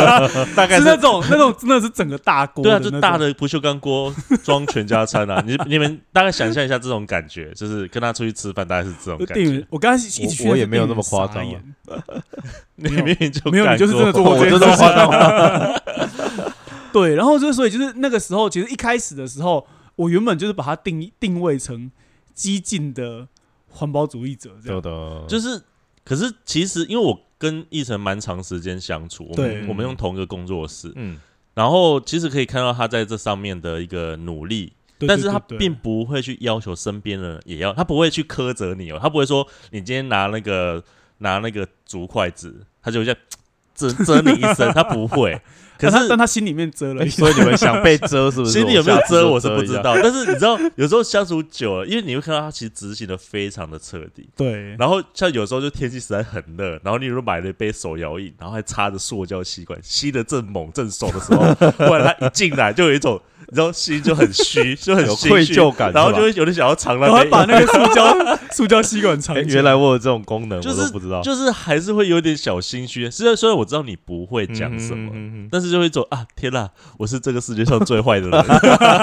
[0.57, 4.11] 大概是是那种那种真的是整个大锅对啊，就大的不锈钢锅
[4.43, 5.43] 装全家餐啊！
[5.45, 11.61] 你你们大概想象一下这种感觉，就是跟他出去吃饭，大概是这种感觉。，店员我刚才一起去，我我也没有那么夸张啊
[12.75, 14.85] 你明明就没有，你就是真的做过过这件事我就这么情。
[14.85, 16.51] 夸张
[16.91, 21.91] 对，然后就所以就是那个时候，其实一开始的时候，我原本就是把它定定位成
[22.33, 23.27] 激进的
[23.77, 24.81] 环保主义者这样。
[24.81, 25.61] 的，就是，
[26.03, 31.19] 可是其实因为我跟奕晨蛮长时间相处，我对们我们用同一个工作室，嗯
[31.53, 34.73] 然后其实可以看到他在这上面的一个努力，
[35.07, 40.83] 但是他并不会去要求身边的人也要，他不会去苛责你哦，他不会说你今天拿那个
[41.19, 43.19] 拿那个竹筷子，他就会这样
[43.73, 45.39] 遮遮你一身，他不会。
[45.77, 48.51] 可是但他心里面遮了哎一下， 所以你们想被遮是不是？
[48.57, 49.75] 心里有没有遮我我是不知。
[49.83, 54.27] 道，但是你知道 有时候相处久了，因为你会看到他其实执行的非常的彻底。
[54.35, 69.55] 对，然后像有时候就天气实在很热，然后你如果买了一杯手摇饮，然后还插着塑胶吸管，吸的正猛正爽的时候，忽然他一进来就有一种，你知道心就很虚，就很有愧疚感然后就会有点想要藏了然后把那个 塑胶塑胶吸管藏哎，起来。
[69.55, 71.21] 原来我有这种功能，就是我都不知道。
[71.21, 73.09] 就是还是会有点小心虚。
[73.09, 78.45] 虽然虽然我知道你不会讲什么，嗯嗯嗯嗯但是就会走啊，天哪，我是这个世界上最坏的人。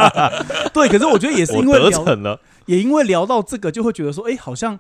[0.75, 2.39] 对，可是我觉得也是因为得了。
[2.67, 4.79] 也因为聊到这个，就会觉得说，哎，好像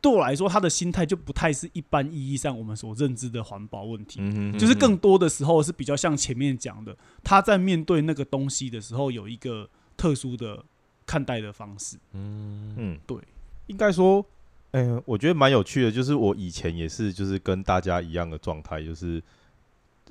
[0.00, 4.20] 对我来说，他的心态就不太是一般意义上我们所认知的环保问题。
[4.22, 10.64] 嗯就是更多的时候是比较像前面讲的，他在面对那个东西的时候有一个特殊的
[11.04, 11.96] 看待的方式。
[12.12, 13.18] 嗯嗯，对，
[13.66, 14.24] 应该说，
[14.70, 19.20] 嗯、我觉得蛮有趣的，就是我以前也是，就是跟大家一样的状态，就是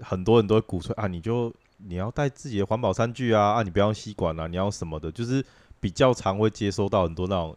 [0.01, 5.45] 很多人都会鼓吹啊，你就你要带自己的环保餐具啊，啊，你不要吸管啊，你要什么的，就是
[5.79, 7.55] 比较常会接收到很多那种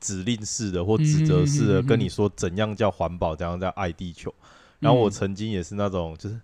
[0.00, 4.34] 指令式的或指责式的，跟你说怎样叫环保，怎样叫爱地球。
[4.78, 6.40] 然后我嗯曾经也是那种就是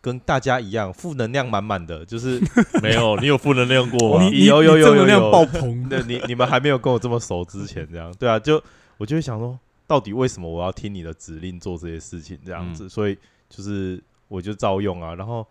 [0.00, 2.38] 跟大家一样负能量满满的，就是
[2.82, 4.28] 没有，你有负能量过吗？
[4.28, 8.62] 有有有有有爆棚， 那你你们还没有跟我这么熟之前，这样对啊，就
[8.98, 12.88] 我就会想说，到底为什么我要听你的指令做这些事情这样子？
[12.90, 13.16] 所以
[13.48, 15.46] 就是我就照用啊，然后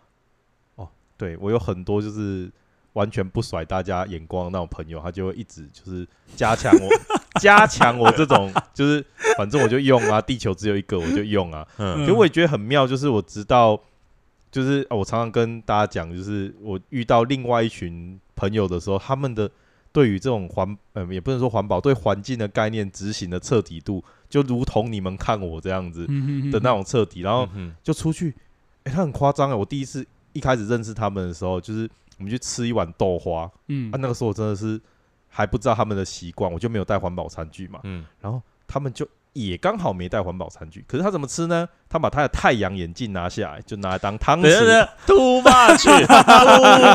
[0.75, 2.49] 哦，对我有很多就是
[2.93, 6.89] 完全不甩大家眼光的那种朋友，他就会一直就是加强我
[7.39, 9.05] 加强我这种就是
[9.37, 11.97] 反正我就用啊，地球只有一个我就用啊，嗯。
[11.99, 13.79] 可是我也觉得很妙，就是我直到，
[14.51, 19.49] 就是、啊我常常跟大家讲，就是我遇到另外一群朋友的时候，他们的
[19.91, 28.33] 对于这种环，呃，也不能说环保，对环境的概念执行的彻底度，就如同你们看我这样子嗯的那种彻底，然后嗯就出去，
[28.83, 33.91] 诶，他很夸张哎，我第一次一开始认识他们的时候，就是我们去吃一碗豆花，嗯。
[33.91, 34.79] 啊，那个时候我真的是
[35.27, 39.07] 还不知道他们的习惯，我就没有带环保餐具嘛，嗯，然后他们就
[39.47, 41.67] 也刚好没带环保餐具，可是他怎么吃呢？
[41.89, 44.49] 他把他的太阳眼镜拿下来，就拿来当汤匙。
[44.51, 46.05] 下，too much，too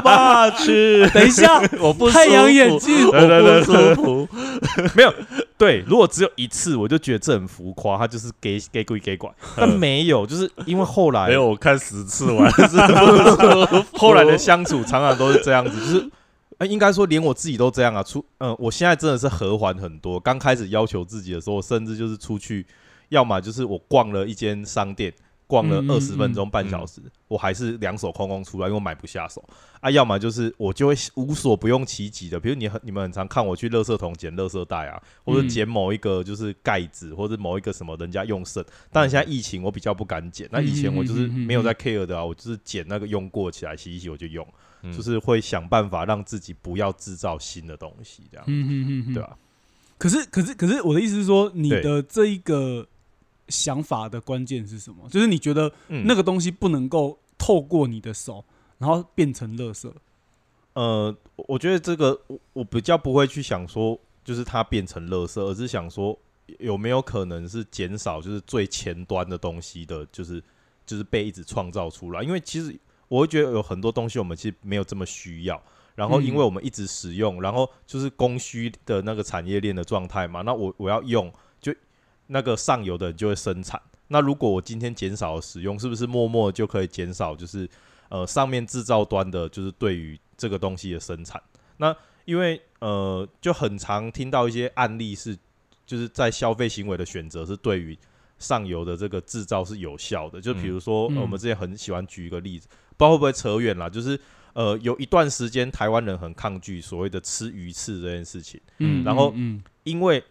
[0.05, 4.29] much，等一下，我不太阳眼镜我不舒服。
[4.95, 5.13] 没有
[5.59, 9.29] 对，如果只有一次，我就觉得这很浮夸，他就是给给鬼给拐。
[9.57, 13.99] 但没有，就是因为后来 没有，我看十次我还是不舒服。
[13.99, 16.11] 后来的相处常常都是这样子，就是。
[16.59, 18.03] 呃，应该说连我自己都这样啊。
[18.03, 20.21] 出，嗯、我现在真的是和缓很多。
[20.21, 22.67] 刚开始要求自己的时候，甚至就是出去，
[23.09, 25.13] 要么就是我逛了一间商店，
[25.47, 29.43] 逛了二十分钟、半小时，我还是两手空空出来，因为我买不下手
[29.81, 29.91] 啊。
[29.91, 38.65] 要么就是我就会无所不用其极的，比如你很你们很常看我去垃圾桶捡垃圾袋啊，或者嗯捡某一个就是盖子，或者某一个什么人家用剩。
[38.93, 44.47] 当然现在疫情我比较不敢捡，那以前我就是没有在 care 的啊，我就是捡那个用过起来洗一洗我就用。
[44.85, 49.39] 嗯就是会想办法让自己不要制造新的东西，这样、嗯嗯嗯，对啊吧、
[49.99, 52.87] 可是，可是，可是，我的意思是说，你的这一个
[53.49, 55.09] 想法的关键是什么？
[55.09, 58.45] 就是你觉得嗯，那个东西不能够透过你的手，
[58.79, 59.91] 然后变成垃圾。
[60.75, 66.19] 呃，我我觉得这个我我比较不会去想说，就是它变成垃圾，而是想说
[66.59, 70.43] 有没有可能是减少就是最前端的东西的，就是
[70.85, 72.23] 就是被一直创造出来。
[72.23, 72.77] 因为其实
[73.15, 75.63] 我会觉得有很多东西我们其实没有这么需要。
[75.95, 81.73] 然后，因为嗯我们一直使用，然后就是供需的那个产业链的状态嘛，那我我要用，就
[82.27, 83.81] 那个上游的人就会生产。
[84.09, 87.71] 那如果我今天减少了使用，是不是默默就可以减少就是
[88.09, 91.41] 呃上面制造端的，就是对于这个东西的生产？
[91.77, 95.39] 那因为呃就很常听到一些案例是，
[95.87, 97.97] 就是在消费行为的选择是对于
[98.39, 100.41] 上游的这个制造是有效的。
[100.41, 104.19] 就比如说、嗯呃我们之前很喜欢举一个例子，不知道会不会扯远了，就是
[104.53, 108.61] 呃有一段时间台湾人很抗拒所谓的吃鱼翅这件事情。
[108.79, 110.23] 嗯然后嗯因为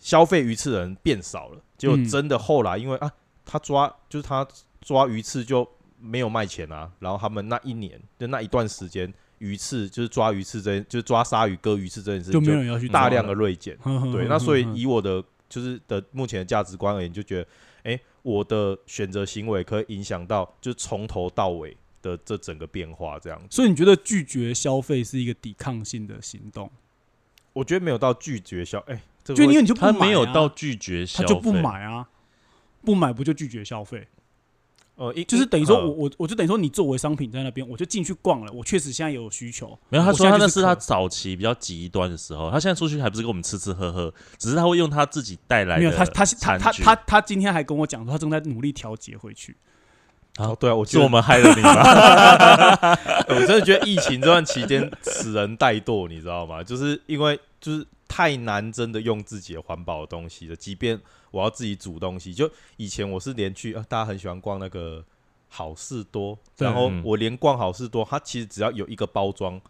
[0.00, 3.10] 消费鱼翅的人变少了，结果嗯真的后来因为啊，
[3.44, 4.46] 他抓就是他
[4.80, 13.76] 抓鱼翅就没有卖钱啊，然后他们那一年就那一段时间，鱼翅就是抓鱼翅这件，就是抓鲨鱼、割鱼翅这件事情就没有人要去大量的锐减。
[14.12, 17.48] 对，那所以以我的就是的目前的价值观而言，就觉得，
[17.84, 23.46] 哎、我的选择行为可以影响到就从头到尾的这整个变化，这样子。
[23.50, 26.70] 所以你觉得拒绝消费是一个抵抗性的行动？
[27.52, 32.08] 我觉得没有到拒绝消，哎、欸，這個就因为你就不他没有到拒绝消费，他就不买啊，
[32.84, 34.06] 不买不就拒绝消费？
[34.96, 39.78] 呃，一就是等于说呃我我我就等于说你作为商品在那边，我就进去逛了，我确实现在有需求。
[39.90, 49.56] 没有，他说他那是他早期比较极端的时候，他现在出去还不是跟我们吃吃喝喝，只是他会用他自己带来的没有他他他他他他今天还跟我讲说，他正在努力调节回去。
[50.36, 51.72] 啊，对啊，我觉得是我们害了你吗？
[53.28, 56.62] 我真的觉得疫情这段期间使人怠惰，你知道吗？
[56.62, 60.56] 就是因为就是太难真的用自己的环保的东西了。
[60.56, 65.04] 即便我要自己煮东西，就以前我是连去啊，大家很喜欢逛那个
[65.48, 69.60] 好事多，然后嗯我连逛好事多，它其实只要有一个包装，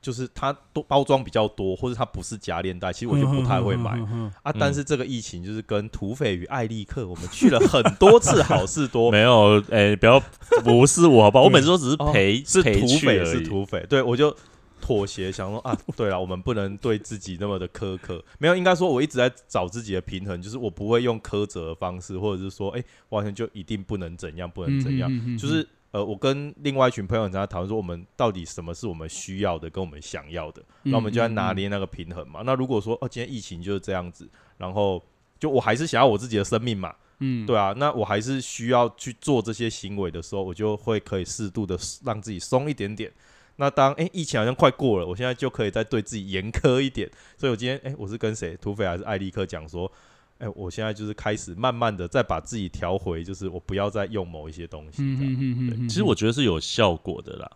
[0.00, 3.92] 就是它多包装比较多，或者它不是夹链袋，其实我就不太会买。
[3.96, 4.08] 嗯。
[4.12, 10.20] 嗯啊，但是这个疫情就是跟土匪与艾利克，我们去了很多次好事多， 没有，哎、不要，
[10.62, 11.44] 不是我好不好？
[11.46, 13.84] 我对每次都只是哦陪，是陪土匪，是土匪。
[13.88, 14.34] 对我就
[14.80, 18.22] 妥协，想说啊，对了，我们不能对自己那么的苛刻。
[18.38, 25.10] 没有，应该说我一直在找自己的平衡，就是我不会用苛责的方式，或者是说，哎、完全就一定不能怎样，不能怎样。
[25.36, 32.42] 就是呃，我跟另外一群朋友在讨论说，我们到底什么是我们需要的，跟我们想要的，嗯那我们就在拿捏那个平衡嘛。
[32.44, 35.02] 那如果说哦，今天疫情就是这样子，然后
[35.38, 43.10] 就我还是想要我自己的生命嘛，嗯，对啊，那我还是需要去做这些行为的时候，我就会可以适度的让自己松一点点。
[43.56, 47.10] 那当诶疫情好像快过了，我现在就可以再对自己严苛一点。
[47.38, 48.56] 所以我今天诶，我是跟谁？
[48.56, 49.90] 土匪还是艾利克讲说，
[50.38, 55.32] 哎、我现在就是开始慢慢的再把自己调回，就是我不要再用某一些东西这样。
[55.32, 57.50] 嗯嗯嗯其实我觉得是有效果的啦，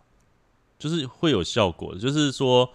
[0.79, 2.67] 就是会有效果的，就是说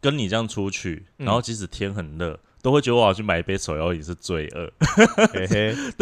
[0.00, 1.24] 跟你这样出去，嗯。
[1.24, 4.70] 然后即使天很热，都会觉得我要去买一杯手摇饮是罪恶，
[5.32, 5.74] 嘿嘿，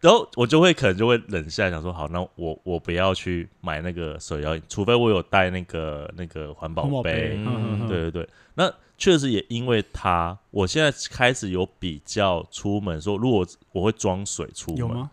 [0.00, 14.88] 然后我就会可能就会冷下来想说，好，那我我不要去买那个手摇饮，除非我有带那个那个环保杯杯，嗯对对对，那确实也因为它，我现在开始有比较出门说，如果我会装水出门，有？
[14.88, 15.10] 吗？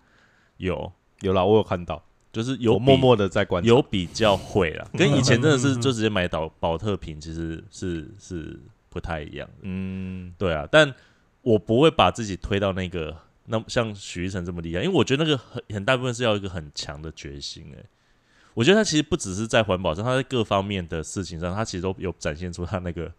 [0.57, 3.67] 有，有啦，我有看到，就是有默默的在观察。
[3.67, 8.59] 有比较会啦， 跟以前真的是就直接买保保特瓶，其实是是
[8.89, 9.53] 不太一样的。
[9.63, 10.93] 嗯，对啊，但
[11.41, 13.15] 我不会把自己推到那个
[13.47, 17.85] 那像许一成这么厉害，因为我觉得那个很很大部分是要一个很强的决心、欸。
[18.53, 23.11] 我觉得他其实不只是在环保上，他在各方面的事情上，他其实都有展现出他那个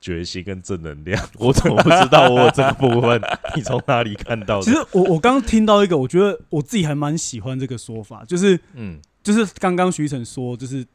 [0.00, 1.26] 决心跟正能量。
[1.38, 3.20] 我怎么不知道我有这个部分？
[3.56, 4.64] 你从哪里看到的？
[4.64, 10.86] 其实我我刚刚听到一个，我觉得我自己还蛮喜欢这个说法，就是嗯就是刚刚徐晨说，就是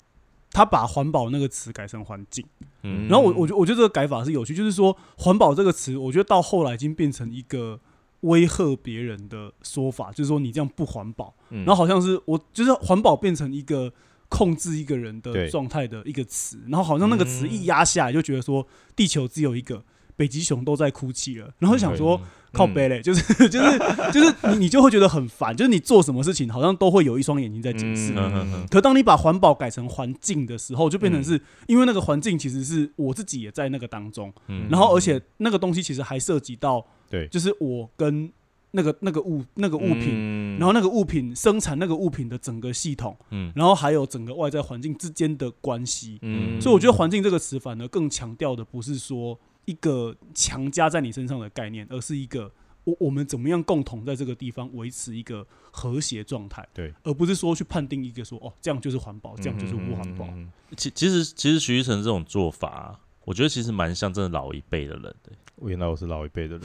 [0.52, 2.46] 他把环保那个词改成环境，
[2.84, 7.80] 嗯，然后我我觉我觉得这个改法是有趣，就是说环保这个词，我觉得到后来已经变成一个
[8.22, 11.66] 威吓别人的说法，就是说你这样不环保，嗯。
[11.66, 13.94] 然后好像是我就是环保变成一个
[14.30, 19.84] 控制一个人的状态的一个词，然后好像那个词一压下来，就觉得说地球只有一个，
[20.18, 22.20] 北极熊都在哭泣了，然后想说。
[22.54, 23.80] 靠背嘞，就是 就是
[24.12, 28.14] 就是你你就会觉得很烦，就是你做什么事情好像都会有一双眼睛在监视。
[28.14, 31.24] 嗯嗯嗯可当你把环保改成环境的时候，就变成嗯。
[31.24, 34.68] 是因为那个环境其实是我自己也在那个当中，嗯。
[34.72, 37.28] 然后而且那个东西其实还涉及到，对。
[37.28, 38.32] 就是我跟
[38.72, 43.52] 那个那个物那个物品，品然后那个物品生产那个物品的整个系统，嗯。
[43.56, 46.18] 然后还有整个外在环境之间的关系。
[46.22, 46.60] 嗯。
[46.60, 49.38] 所以我觉得“环境”这个词反而更强调的不是说
[49.68, 52.52] 一个强加在你身上的概念，而是一个
[52.86, 60.26] 我我们怎么样共同在这个地方维持一个和谐状态，对，而不是说去判定一个说哦这样就是环保，这样就是不环保。
[60.28, 65.32] 嗯其其实其实徐一成这种做法啊、我觉得其实蛮像真的老一辈的人的。
[65.56, 66.62] 我原来我是老一辈的人，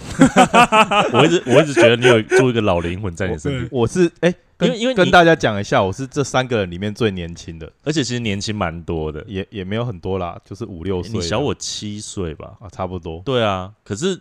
[1.14, 9.24] 我一直我一直觉得你有做一个老灵魂在你身边，我是哎，跟因为因为跟大家讲一下，我是这三个人里面最年轻的，而且其实年轻蛮多的。
[9.26, 11.12] 也也没有很多啦，就是五六岁。
[11.12, 12.54] 你小我七岁吧？
[12.60, 13.20] 啊，差不多。
[13.24, 14.20] 对啊，可是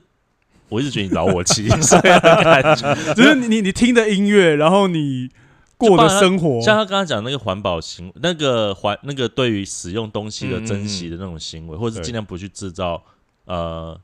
[0.70, 3.14] 我一直觉得你老我七岁的 感觉。
[3.14, 5.30] 就是你你你听的音乐，然后你
[5.78, 13.04] 过的生活，像他刚刚讲那个环保行，那个环那个对于使用东西的珍惜的那种行为，或者是尽量不去制造
[13.46, 14.00] 呃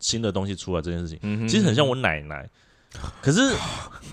[0.00, 2.48] 新的东西出来这件事情，嗯其实很像我奶奶。
[3.20, 3.40] 可是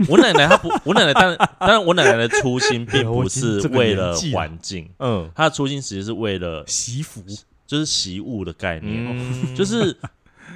[0.10, 7.24] 我奶奶她不，我奶奶当然当然我奶奶的初心并不是为了环境，嗯她的初心其实是为了习服，
[7.66, 9.96] 就是习物的概念，嗯，就是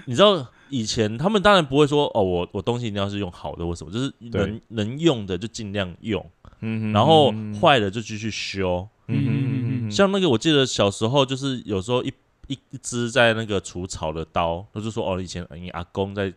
[0.05, 6.23] 你知道以前他们当然不会说哦，我我东西一定要是用好的或什么，就是能能用的就尽量用，
[6.59, 8.87] 嗯然后坏的就继续修。
[9.07, 12.13] 嗯嗯像那个我记得小时候就是有时候一
[12.45, 16.31] 一一支在那个除草的刀，他就说哦，以前你阿公在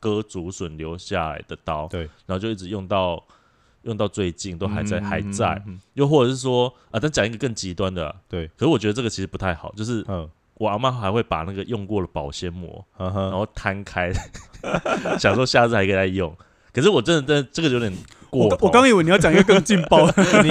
[0.00, 3.22] 割竹笋留下来的刀，对，然后就一直用到
[3.82, 10.28] 用到最近都还在、嗯还在，，嗯又或者是说啊，但讲一个更极端的啊、对，可是我觉得这个其实不太好，就是嗯。
[10.60, 14.12] 我阿妈还会把那个用过的保鲜膜，然后摊开，
[15.18, 16.36] 想说下次还可以再用。
[16.70, 17.90] 可是我真的真的这个有点
[18.28, 20.06] 过我我刚以为你要讲一个更劲爆。
[20.12, 20.50] 的，你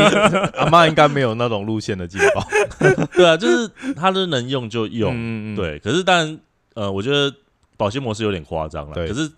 [0.57, 2.43] 阿妈应该没有那种路线的劲爆，
[3.13, 5.77] 对啊，就是他都能用就用，嗯，对。
[5.77, 6.39] 可是当然，
[6.73, 7.31] 呃，我觉得
[7.79, 8.93] 保鲜膜是有点夸张了。
[8.93, 9.31] 对可是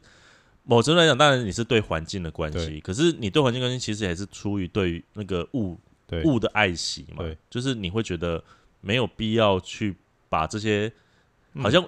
[0.63, 5.79] 某程度来讲，当然你是对环境的关系，对可是你对环境关系其实也是出于对于那个物
[6.23, 7.37] 物的爱惜嘛对。
[7.51, 8.43] 就是你会觉得
[8.81, 9.95] 没有必要去
[10.27, 10.91] 把这些，
[11.53, 11.87] 嗯好像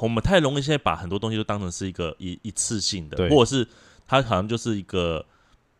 [0.00, 3.66] 我们太容易现在把很多东西都当成是一个一一次性的，对或者是
[4.06, 5.24] 它好像就是一个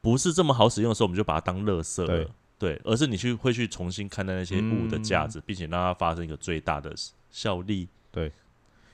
[0.01, 2.27] 不是这么好使用的时候，我们就把它当垃圾了
[2.59, 2.81] 对。
[2.85, 6.95] 而是你去会去重新看待那些物的价嗯值，并且让它发生一个最大的
[7.31, 7.89] 效力。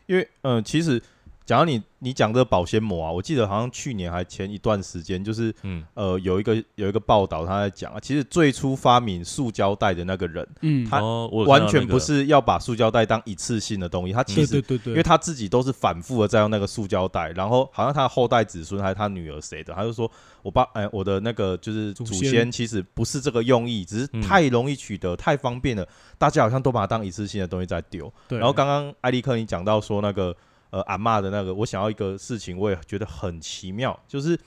[0.07, 1.03] 因为嗯，其实
[1.47, 5.83] 讲到你你讲这个保鲜膜啊，我记得好像去年还前一段时间，就是嗯。
[5.95, 11.93] 呃有一个有一个报道他在讲啊，其实最初发明塑胶袋的那个人，嗯，他哦，我有看到完全那个。
[11.93, 20.11] 不是要把塑胶袋当一次性的东西，他其实对对对对，因为他自己都是反复的在用那个塑胶袋，然后好像他的后代子孙还是他女儿谁的，他就说
[20.43, 24.21] 我爸哎、我的那个就是祖祖先先其实不是这个用意，只是嗯。
[24.21, 25.87] 太容易取得、太方便了，
[26.19, 28.13] 大家好像都把它当一次性的东西在丢。
[28.27, 30.35] 对，然后刚刚艾利克你讲到说那个
[30.71, 34.39] 呃阿嬷的那个，我想要一个事情，我也觉得很奇妙，就是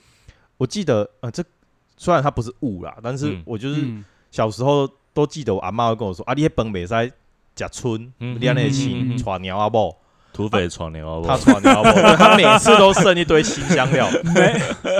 [0.56, 1.42] 我记得呃这
[1.96, 4.04] 虽然它不是物啦，但是嗯我就是嗯。
[4.30, 7.12] 小时候都记得我阿嬷会跟我说啊，你迄饭袂使
[7.56, 9.22] 食春，嗯你安尼嗯嗯饲嗯。
[9.24, 9.96] 带鸟啊不。
[10.32, 14.08] 土匪闯牛哦，他闯牛包，对 他每次都剩一堆新香料。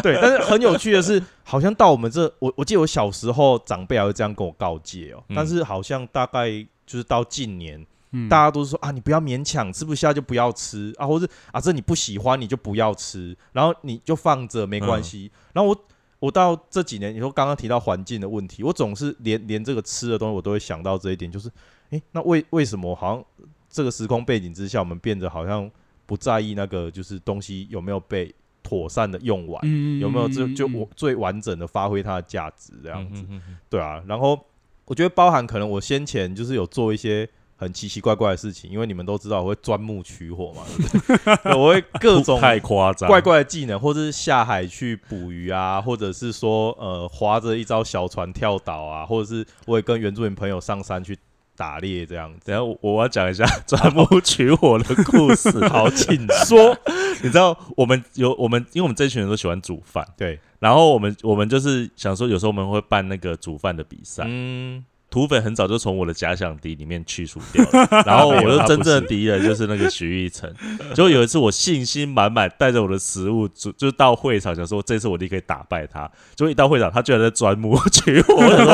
[0.03, 5.37] 对，但是很有趣的是，好像到我们这，我我记得我小时候长辈还会这样跟我告诫哦，嗯。
[5.37, 6.51] 但是好像大概
[6.85, 15.31] 就是到近年，嗯大家都是说啊，你不要勉强，吃不下就不要吃啊，或者啊这你不喜欢你就不要吃，然后你就放着没关系。
[15.53, 15.85] 然后我
[16.19, 21.51] 我到这几年，你说刚刚提到环境的问题，我总是连连这个吃的东西我都会想到这一点，就是
[21.91, 23.25] 诶，那为为什么好像
[23.69, 25.71] 这个时空背景之下，我们变得好像
[26.07, 33.25] 不在意那个就是东西有没有被妥善的用完，嗯有没有就就最完整的发挥它的价值这样子。
[33.69, 34.39] 对啊，然后
[34.85, 37.27] 我觉得包含可能我先前就是有做一些
[37.61, 41.55] 很奇奇怪怪的事情，因为你们都知道我会钻木取火嘛，对不 对？
[41.55, 51.19] 我会各种太夸张，怪怪的技能，或者是下海去捕鱼啊，或者是说呃划着一艘小船跳岛啊，或者是我也跟原住民朋友上山去
[51.55, 52.41] 打猎这样子。
[52.47, 55.51] 等一下我我要讲一下 钻木取火的故事。
[55.69, 56.75] 好，请说。
[57.23, 64.25] 你知道我们有我们，因为我们这群人都喜欢煮饭，对，然后我们我们就是想说，有时候我们会办那个煮饭的比赛。
[64.27, 70.49] 嗯，土匪很早就从我的假想敌里面去除掉了， 然后我的真正的敌人就是那个徐玉成。
[70.95, 76.09] 结果有一次我信心满满，带着我的食物，就就到会场，想说这次我一定可以打败他。
[76.37, 78.73] 结果一到会场，他居然在钻木取火，我想说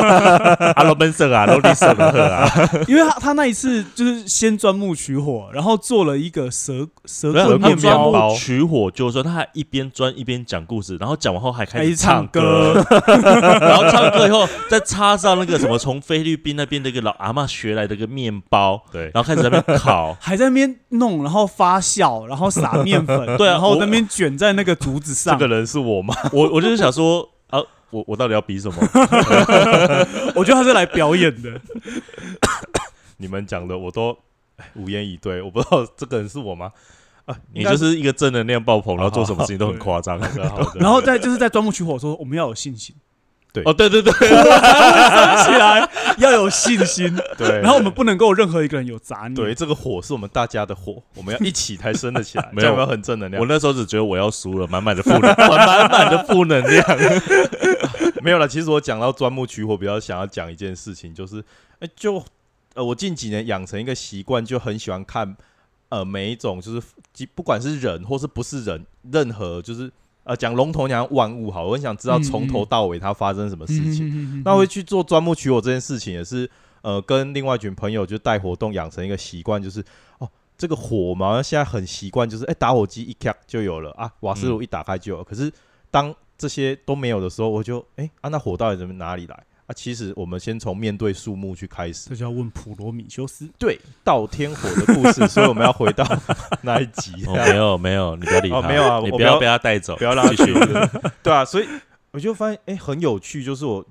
[0.75, 2.47] 阿罗本胜啊，罗利胜啊，
[2.87, 12.85] 因为他他那一次就是先钻木取火，然后做了一个蛇蛇面他钻包，包木取火，就是说他还一边钻一边讲故事，然后讲完后还开开始始唱唱歌，
[13.59, 20.15] 然后唱歌以后再插上那个什么从菲律宾那边的一个老阿嬷学来的一个面包，对，然后开始在那边烤。
[20.19, 25.55] 还在那边弄，然后发酵，然后撒面粉， 对啊然后在那边卷在那个竹子上 这个。
[25.55, 26.13] 人是我吗？
[26.33, 27.59] 我我就是想说啊，
[27.89, 28.77] 我我到底要比什么？
[30.35, 31.61] 我觉得他是来表演的，
[33.17, 34.17] 你们讲的我都
[34.57, 36.71] 哎无言以对，我不知道这个人是我吗？
[37.25, 40.19] 啊，你就是一个正能量爆棚，然后做什么事情都很对夸张。
[40.19, 42.95] 好的好的，然后再就是在钻木取火说我们要有信心，
[43.65, 44.29] 哦，对对对，升
[45.45, 49.35] 起来 要有信心，对，然后我们不能够任何一个人有杂念。
[49.35, 53.47] 对，这个火是我们大家的火，我们要一起才升得起来， 没有没有很正能量我？
[53.47, 56.85] 那时候只觉得我要输了，满满的负能，满满的负能量。
[58.21, 58.47] 没有了。
[58.47, 61.43] 其实我讲到钻木取火，比较想要讲一件事情，就是，
[61.79, 62.23] 哎、就
[62.73, 65.35] 呃，我近几年养成一个习惯，就很喜欢看
[65.89, 66.81] 呃每一种，就是
[67.13, 69.91] 即不管是人或是不是人，任何就是
[70.27, 73.93] 呃讲龙头讲万物好，我很想知道嗯从头到尾它发生什么事情。
[73.93, 76.47] 情那会去做钻木取火这件事情，也是
[76.81, 79.83] 呃跟另外一群朋友就带活动养成一个习惯，就是
[80.19, 80.29] 哦。
[80.59, 85.23] 这个火嘛，现在很习惯，就是哎、打火机一开就有了啊，瓦斯炉一打开就有了。
[85.23, 85.53] 可是
[85.91, 89.73] 当这些都没有的时候，我就哎、啊，那火到底怎么哪里来啊？
[89.73, 93.47] 其实我们先从面对树木去开始，这就要问普罗米修斯。
[93.59, 96.03] 对盗天火的故事，所以我们要回到
[96.63, 100.53] 那一集，哦，没有没有，你不要理他，哦没有啊你不要我不要被他带走，不要让他继续。
[101.21, 101.67] 对啊，所以
[102.11, 103.85] 我就发现哎、很有趣，就是我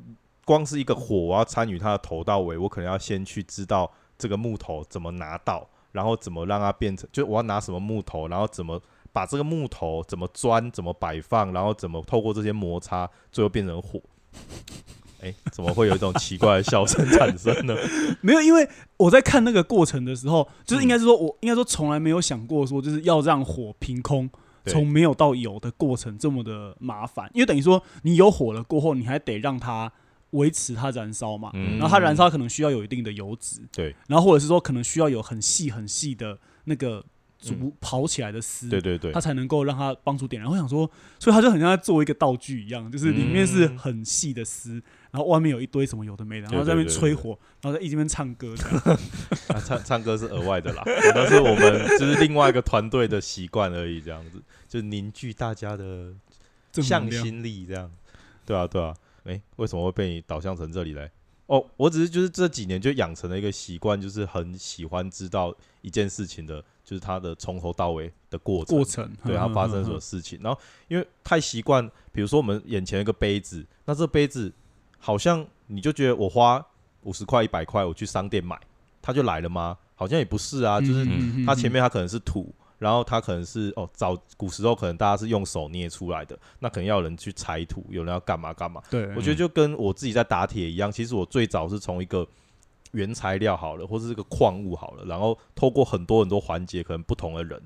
[0.44, 8.80] 光是一个火，我要参与它的头到尾，我可能要先去知道这个木头怎么拿到，然后怎么让它变成，就我要拿什么木头，然后怎么
[9.12, 14.00] 把这个木头怎么钻，怎么摆放，然后怎么透过这些摩擦，最后变成火。
[15.22, 17.74] 哎、怎么会有一种奇怪的笑声产生呢？
[18.20, 24.28] 没有，因为我在看那个过程的时候，就是应该是说，我应该说从来没有想过说，就是要让火凭空
[24.66, 29.90] 从没有到有的过程这么的麻烦，因为等于说你有火了过后，你还得让它
[30.30, 31.78] 维持它燃烧嘛，嗯。
[31.78, 37.04] 然后它燃烧可能需要有一定的油脂，对，然后或者是说可能需要有很细很细的那个
[37.38, 37.72] 竹嗯。
[37.80, 39.12] 刨起来的丝，对对对。
[39.12, 40.50] 它，才能够让它帮助点燃。
[40.50, 40.90] 我想说，
[41.20, 44.82] 所以它就很像在做一个道具一样，就是里面是很细的丝，
[45.16, 47.30] 然后外面有一堆什么有的没的，然后在那边吹火，
[47.62, 48.98] 然后在一边唱歌这样。
[49.48, 56.12] 啊、唱唱歌是额外的啦，那是我们就是另外一个团队的习惯而已，这样子就凝聚大家的
[56.74, 57.90] 向心力，这样，
[58.44, 58.94] 对啊，对啊。
[59.24, 61.10] 诶，为什么会被你导向成这里来？
[61.46, 70.38] 哦，我只是就是这几年就养成了一个习惯，就是很喜欢知道一件事情的，就是它的从头到尾的过程，过程，对它发生什么事情。
[70.42, 74.52] 然后因为太习惯，比如说我们眼前一个杯子，那这杯子
[75.06, 76.60] 好像你就觉得我花
[77.02, 78.58] 五十块、一百块，我去商店买，
[79.00, 79.78] 它就来了吗？
[79.94, 88.82] 好像也不是啊，就是嗯它前面它可能是土，然后它可能是哦，早古时候可能大家是用手捏出来的，那可能要有人去拆土，有人要干嘛干嘛。
[88.90, 92.26] 对，我觉得就跟我自己在打铁一样，其实我最早是从一个
[92.90, 97.62] 原材料好了，或者是个矿物好了，然后透过很多很多环节，可能不同的人，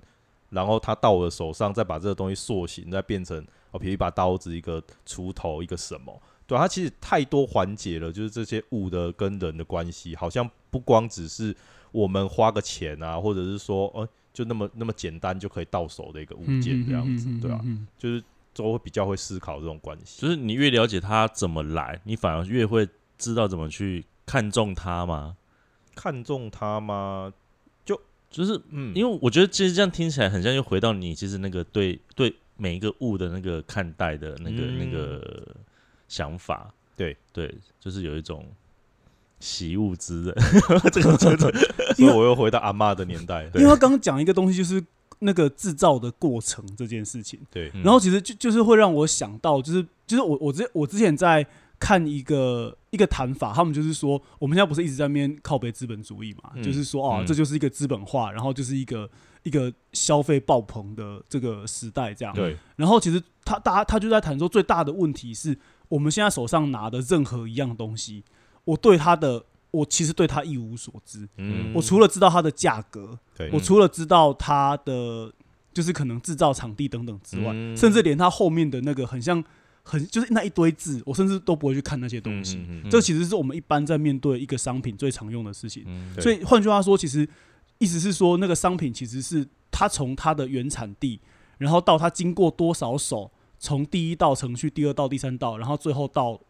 [0.51, 6.21] 然后他到我的手上，再把这个东西塑形，再变成哦，比如一把刀子、一个锄头、一个什么。
[6.51, 11.55] 对啊、它其实太多环节了，就是这些物的跟人的关系，好像不光只是
[11.93, 18.21] 我们花个钱啊，或者是说，哦、就那么那么简单就可以到手的一个物件这样子，对啊，嗯就是
[18.53, 20.21] 都会比较会思考这种关系。
[20.23, 25.37] 就是你越了解它怎么来，你反而越会知道怎么去看重它嘛。
[25.95, 27.33] 看中它吗？
[27.85, 35.57] 就就是嗯，因为我觉得其实这样听起来很像又回到你其实那个对对每一个物的那个看待的那个、嗯那个
[36.11, 36.75] 想法。
[36.95, 38.47] 对对，就是有一种
[39.39, 40.35] 习物之人，
[40.93, 41.51] 这个真的
[41.95, 43.45] 所以我又回到阿妈的年代。
[43.55, 44.85] 因为他刚刚讲一个东西，就是
[45.21, 47.41] 那个制造的过程这件事情。
[47.51, 51.47] 对，嗯然后其实就就是会让我想到，就是就是我我之我之前在
[51.79, 59.09] 看一个一个谈法，他们就是说，我们现在不是一直在那边靠背资本主义嘛，嗯就是说哦，嗯这就是一个资本化，然后就是一个
[59.45, 62.35] 一个消费爆棚的这个时代这样。
[62.35, 65.57] 对，然后其实他大家他就在谈说，最大的问题是
[65.91, 68.25] 我们现在手上拿的任何一样东西，
[68.65, 71.29] 我对它的我其实对它一无所知。
[71.37, 73.19] 嗯，我除了知道它的价格，
[73.53, 75.31] 我除了知道它的
[75.75, 79.45] 就是可能制造场地等等之外，嗯甚至连它后面的那个很像
[79.83, 82.57] 很就是那一堆字，我甚至都不会去看那些东西。
[82.57, 85.85] 嗯嗯这其实是我们一般在面对一个商品最常用的事情。
[85.87, 87.29] 嗯所以换句话说，其实
[87.79, 91.21] 意思是说，那个商品其实是它从它的原产地，
[91.59, 93.31] 然后到它经过多少手，
[93.61, 96.41] 从第一道程序、第二道、第三道，然后最后到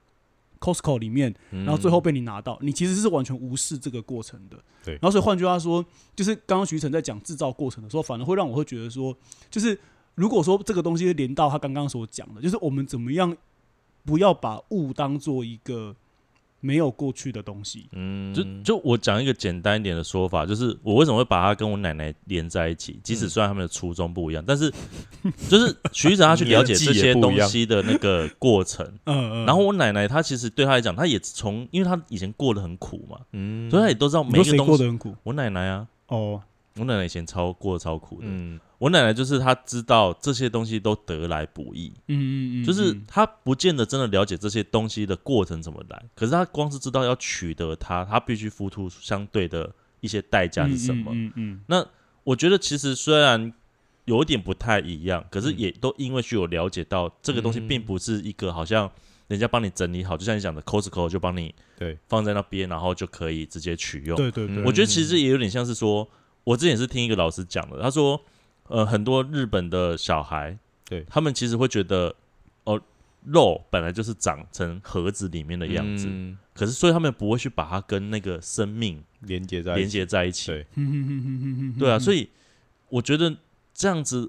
[0.61, 4.57] Costco 里面，嗯然后最后被你拿到，你其实是完全无视这个过程的。
[4.85, 5.85] 对然后所以换句话说，
[6.15, 9.15] 就是刚刚徐晨在讲制造过程的时候，反而会让我会觉得说，
[9.51, 9.79] 就是
[10.15, 13.37] 如果说这个东西连到他刚刚所讲的，就是我们怎么样
[14.05, 15.97] 不要把物当做一个
[16.61, 17.89] 没有过去的东西。
[17.93, 24.73] 嗯就就我讲一个简单一点的说法，就是我为什么会把它跟我奶奶连在一起，即使虽然他们的初衷不一样，但是
[25.49, 28.87] 就是徐子他去了解这些东西的那个过程。
[29.07, 29.47] 嗯嗯。
[29.47, 34.71] 然后我奶奶她其实对她来讲，她也从，因为她以前过得很苦嘛，嗯所以她也都知道每一个东西。
[34.71, 35.15] 过得很苦？
[35.23, 36.43] 我奶奶啊，哦，
[36.77, 38.27] 我奶奶以前超过得超苦的。
[38.27, 51.11] 嗯我奶奶就是她知道这些东西都得来不易，嗯嗯嗯，就是嗯她不见得真的了解这些东西的过程怎么来，可是她光是知道要取得它，她必须付出相对的一些代价是什么。
[51.15, 51.87] 嗯嗯那
[52.25, 53.53] 我觉得其实虽然
[54.07, 58.91] 有一点不太一样，可是嗯也都因为具有了解到这个东西嗯并不是一个好像
[59.29, 64.17] 人家帮你整理好，就像你讲的 Costco 就帮你对放在那边，然后就可以直接取用。
[64.17, 66.09] 对对对，我觉得其实也有点像是说，
[66.51, 68.21] 我之前也是听一个老师讲的，他说，
[68.67, 71.05] 呃，很多日本的小孩，对。
[71.09, 72.13] 他们其实会觉得，
[72.65, 72.81] 哦，
[73.25, 76.37] 肉本来就是长成盒子里面的样子，嗯。
[76.53, 80.49] 可是所以他们不会去把它跟那个生命连接在一连起接在一起。
[80.49, 80.67] 对，
[81.79, 82.31] 对啊，所以以
[82.89, 83.37] 我觉得
[83.73, 84.29] 这样子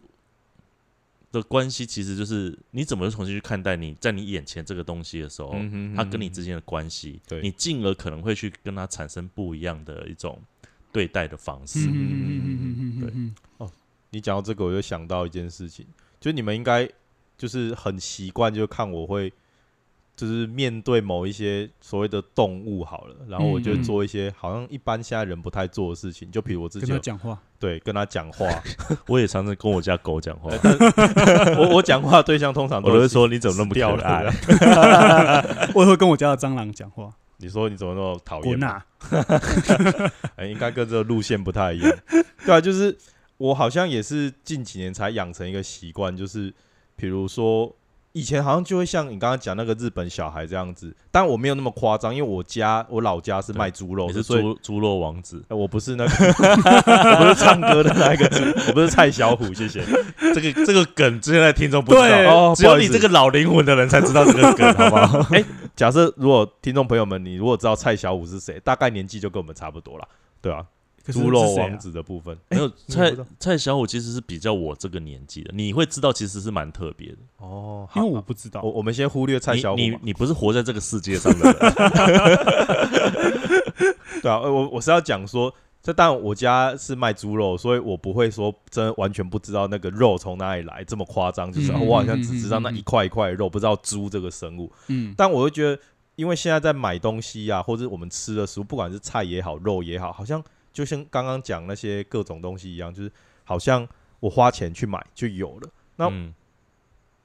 [1.32, 7.42] 的关系，其实就是你怎么重新去看待你在你眼前这个东西的时候，嗯哼它跟你之间的关系，对。
[7.42, 10.40] 你进而可能会去跟它产生不一样的一种
[10.92, 11.80] 对待的方式。
[11.88, 13.02] 嗯嗯嗯嗯。
[13.02, 13.66] 对。
[13.66, 13.72] 哦
[14.14, 15.86] 你讲到这个，我就想到一件事情，
[16.20, 16.86] 就你们应该
[17.38, 19.32] 就是很习惯，就看我会
[20.18, 28.46] 就是面对某一些所谓的动物好了，然后我就嗯嗯做一些好像一般现在人不太做的事情，就比如我之跟前讲话，对跟他讲话，
[29.08, 30.50] 我也常常跟我家狗讲话，
[31.58, 34.26] 我我讲话的对象通常我都会说你怎么那么掉可爱？
[35.74, 37.10] 我也会跟我家的蟑螂讲话，
[37.42, 38.84] 你说你怎么那么讨厌嘛？
[39.10, 40.12] 滚啊！
[40.38, 41.92] 哎、应该跟这个路线不太一样。
[42.46, 42.96] 对啊，就是
[43.38, 46.54] 我好像也是近几年才养成一个习惯，就是
[46.96, 47.76] 比如说
[48.14, 56.12] 以前好像就会像你刚刚讲那个日本小孩这样子，但我没有那么夸张，因为我家我老家是卖猪肉是猪猪肉王子，呃我不是那个，
[57.20, 59.84] 我不是唱歌的那一个猪，我不是蔡小虎，谢谢。
[60.34, 65.28] 这个这个梗，之前在听众不知道，哦只有你这个老灵魂的人才知道这个梗，好不好？
[65.76, 70.08] 假设如果听众朋友们，你如果知道蔡小五是谁，大概年纪就跟我们差不多了，
[70.42, 70.66] 对啊，
[71.06, 77.18] 猪肉王子的部分，没有蔡蔡小虎其实是比较我这个年纪的，你会知道其实是蛮特别的。
[77.38, 78.62] 哦，因好为我不知道。
[78.62, 81.60] 我，我们先忽略蔡小虎你你你不是活在这个世界上的人，
[84.22, 85.52] 对啊，呃我我是要讲说，
[85.84, 94.72] 这但我家是卖猪肉，所以我不会说真的完全不知道那个肉从哪里来，这么夸张，就是、我好像只知道那一块一块肉，不知道猪这个生物。
[94.88, 95.82] 嗯但我会觉得，
[96.16, 103.12] 因为现在在买东西啊，或者我们吃的食物，不管是菜也好，肉也好，好像就像刚刚讲那些各种东西一样，就是
[103.44, 103.88] 好像
[104.20, 105.70] 我花钱去买就有了。
[105.96, 106.32] 那嗯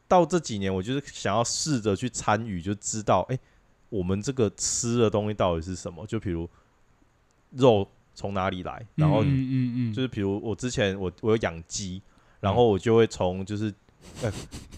[0.08, 3.38] 到这几年，我就是想要试着去参与，就知道，哎、
[3.90, 6.06] 我们这个吃的东西到底是什么？
[6.06, 6.48] 就比如
[7.50, 7.86] 肉
[8.16, 12.00] 从哪里来，然后嗯嗯嗯，就是比如我之前我我有养鸡，
[12.40, 13.72] 然后我就会从就是
[14.22, 14.32] 呃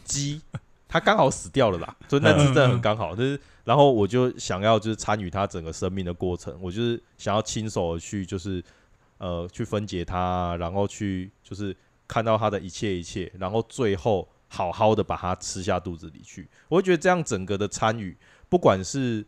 [0.05, 0.41] 鸡，
[0.89, 8.61] 它刚好死掉了啦，所以那只真的很刚好，就是然后我就想要就是参与它整个生命的过程，我就是想要亲手去就是
[9.19, 11.75] 呃去分解它，然后去就是
[12.09, 16.49] 看到它的一切一切，然后最后好好的把它吃下肚子里去。
[16.69, 18.17] 我会觉得这样整个的参与，
[18.49, 19.25] 不管是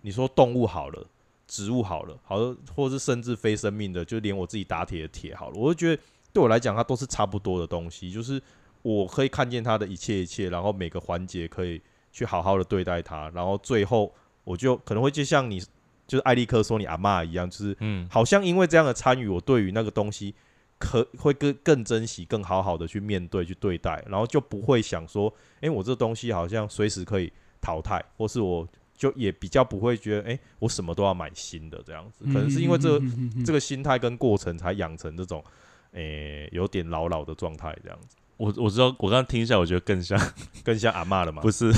[0.00, 1.06] 你说动物好了。
[1.46, 8.10] 植物好了，好的，或是甚至非生命的，就连我自己打铁的铁好了，我就觉得对我来讲，它都是差不多的东西。
[8.10, 8.40] 就是
[8.82, 11.80] 我可以看见它的一切一切，然后每个环节可以
[12.10, 15.60] 去好好的对待它，然后最后我就可能会就像你，
[16.06, 20.34] 就是艾利克说你阿妈一样，就是嗯，好像因为这样的参与，我对于那个东西
[20.78, 28.66] 可会更更珍惜，更好好的去面对去对待，然后就不会想说，诶，我这东西好像随时可以淘汰，或是我。
[28.96, 33.04] 就也比较不会觉得，哎，我什么都要买新的这样子，可能是因为这个
[33.44, 35.44] 这个心态跟过程才养成这种，
[35.92, 38.16] 诶，有点老老的状态这样子。
[38.36, 40.18] 我我知道，我刚刚听一下，我觉得更像
[40.64, 41.40] 更像阿妈了嘛？
[41.42, 41.72] 不是，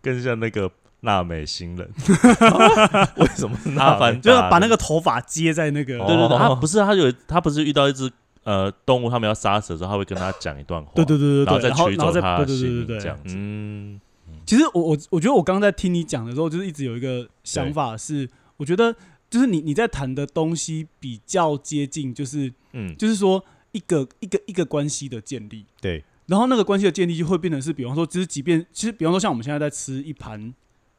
[0.00, 1.88] 更像那个娜美新人。
[3.18, 3.56] 为什么？
[3.78, 8.10] 阿凡就是把那个头发接在那个，对对对，他不是他有他不是遇到一只
[8.42, 14.00] 呃动物，他们要杀死的时候，他会跟他讲一段话，对对对对，然后再取走他的心这样子，嗯。
[14.46, 18.94] 其实我我我觉得我刚刚在听你讲的时候，就是一直有一个想法是，我觉得
[19.30, 30.54] 就是你你在谈的东西比较接近，就是嗯，就是说一个一个一个关系的建立，对，然后那个关系的建立就会变成是，比方说，其实即便其实比方说像我们现在在吃一盘。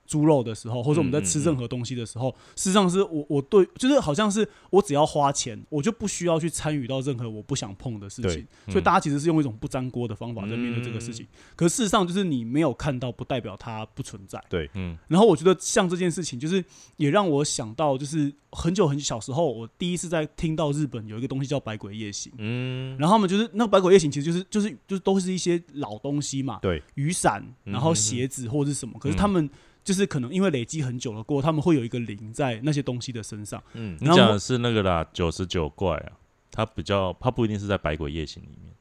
[0.05, 8.45] 猪肉的时候，或者我们在吃任何东西的时候，事实上是我我对，就是好像是我只要花钱，我就不需要去参与到任何我不想碰的事情。
[8.67, 11.25] 所以大家其实是用一种不粘锅的方法在面对这个事情。
[11.55, 14.43] 可事实上，就是你没有看到，不代表它不存在。
[14.49, 14.97] 对，嗯。
[15.07, 16.63] 然后我觉得像这件事情，就是
[16.97, 22.31] 也让我想到，就是很久很小时候，我第一次在听到日本有一个东西叫百鬼夜行。
[22.37, 22.97] 嗯。
[22.97, 26.59] 然后他们就是那个百鬼夜行，其实就是就是就是都是一些老东西嘛。
[26.61, 26.81] 对。
[26.95, 29.49] 雨伞，然后鞋子或者是什么，可是他们。
[29.83, 33.61] 就是可能因为累积很久了过，他们会有一个灵在那些东西的身上。
[33.73, 36.11] 嗯，你讲的是那个啦，九十九怪啊，
[36.51, 38.73] 它比较，它不一定是在百鬼夜行里面。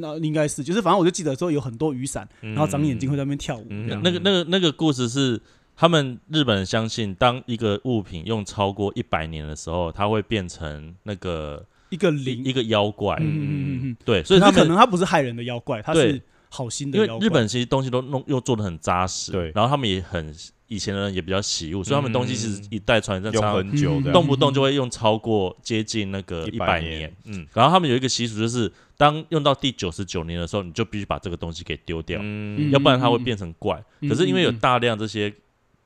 [0.00, 3.66] 那应该是，就是反正我就记得说有很多雨伞，然后长眼睛会在那边跳舞。
[3.68, 5.40] 那个、那个、那个故事是
[5.76, 13.16] 他们日本人相信，当一个物品用超过一百年的时候，它会变成那个一个灵，一个妖怪。
[13.20, 16.20] 嗯嗯嗯，对，所以他可能它不是害人的妖怪，它是。
[16.48, 20.34] 好心的，因为日本其实东西都弄又做的很扎实，对，然后他们也很
[20.66, 33.82] 以前的人也比较喜物，所以他们东西其实一代传一代，用很久，动不动就会用超过接近那个一百年，嗯，然后他们有一个习俗，就是当用到第九十九年的时候，你就必须把这个东西给丢掉，嗯，要不然它会变成怪。
[34.08, 35.32] 可是因为有大量这些，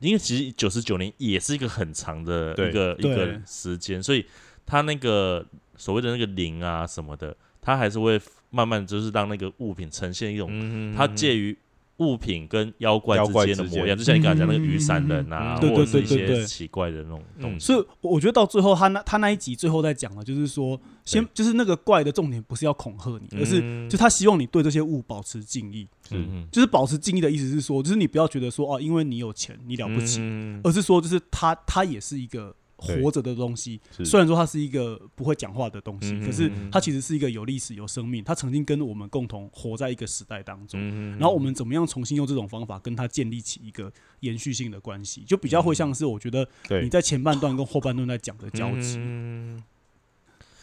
[0.01, 4.25] 因为其实九十九年也是一个很长的一个一个时间，所以
[4.67, 5.45] 它那个
[5.77, 8.21] 所谓的那个零啊什么的，它还是会。
[8.53, 11.57] 慢慢就是让那个物品呈现一种，它介于
[11.97, 17.67] 物品跟妖怪之间的模样，就像你刚才讲那个雨伞人啊，或者是一些奇怪的那种东西。
[17.67, 25.89] 所以我觉得到最后，他那他那一集最后在讲的，就是说，先就是那个怪的重点不是要恐吓你，而是就他希望你对这些物保持敬意。
[26.11, 30.21] 嗯，就是保持敬意的意思是说，就是你不要觉得说哦，因为你有钱你了不起，
[30.63, 32.55] 而是说就是他他也是一个。
[32.83, 38.23] 活着的东西，虽然说它是一个不会讲话的东西，可是它其实是一个有历史、有生命。
[38.25, 40.81] 它曾经跟我们共同活在一个时代当中，
[41.13, 46.47] 然后我们怎么样重新用这种方法跟它建立起一个延续性的关系，就比较会像是我觉得
[46.83, 49.01] 你在前半段跟后半段在讲的交集。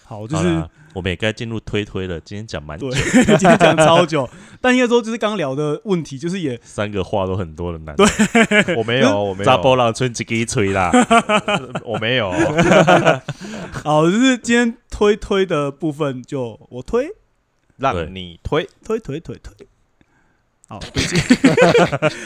[0.09, 2.19] 好，就是我们也该进入推推了。
[2.21, 4.27] 今天讲蛮久， 今天讲超久，
[4.59, 7.95] 但应该说就是刚聊的问题，就是也三个话都很多的男。
[7.95, 8.07] 对，
[8.75, 9.45] 我没有，我没有。
[9.45, 10.91] 扎波浪村自己吹啦，
[11.85, 12.31] 我没有。
[13.83, 17.07] 好，就是今天推推的部分，就我推，
[17.77, 19.67] 让你推，推推推推。
[20.67, 20.79] 好，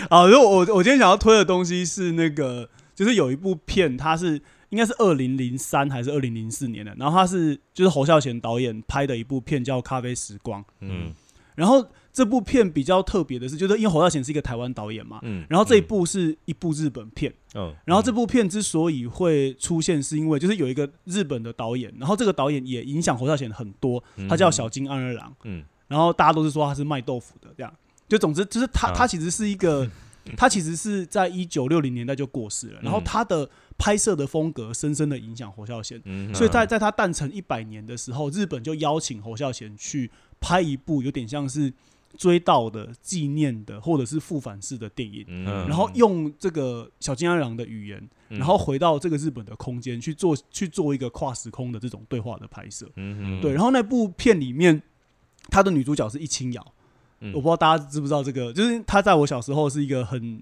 [0.09, 4.41] 好，如果我我今天想要推的东西是那个，就是有一部片，它是。
[4.73, 10.59] 应该是二零零三还是二零零四年的，然后他是就是侯孝贤导演拍的一部片叫《咖啡时光》。
[10.79, 11.13] 嗯，
[11.53, 27.71] 然后这部片比较特别的是，就是因为侯孝贤是一个台湾导演嘛，嗯，然后这一部是一部日本片，嗯，然后这部片之所以会出现，是因为就是有一个日本的导演，然后这个导演也影响侯孝贤很多，他叫小金安二郎，嗯，然后大家都是说他是卖豆腐的，这样，
[28.07, 29.87] 就总之就是他他其实是一个，
[30.37, 33.49] 他其实是在一九六零年代就过世了，然后他的。
[33.75, 35.99] 拍摄的风格深深的影响侯孝贤，
[36.33, 40.09] 所以在在他诞辰一百年的时候，日本就邀请侯孝贤去
[40.39, 41.73] 拍一部有点像是
[42.15, 52.87] 追悼的、纪念的，或者是复返式的电影，然后用这个小金安郎的语言，然后回到这个日本的空间去做去做一个跨时空的这种对话的拍摄。
[53.41, 54.81] 对，然后那部片里面，
[55.49, 56.73] 他的女主角是一清瑶，
[57.31, 60.41] 我不知道大家知不知道这个，就是她在我小时候是一个很。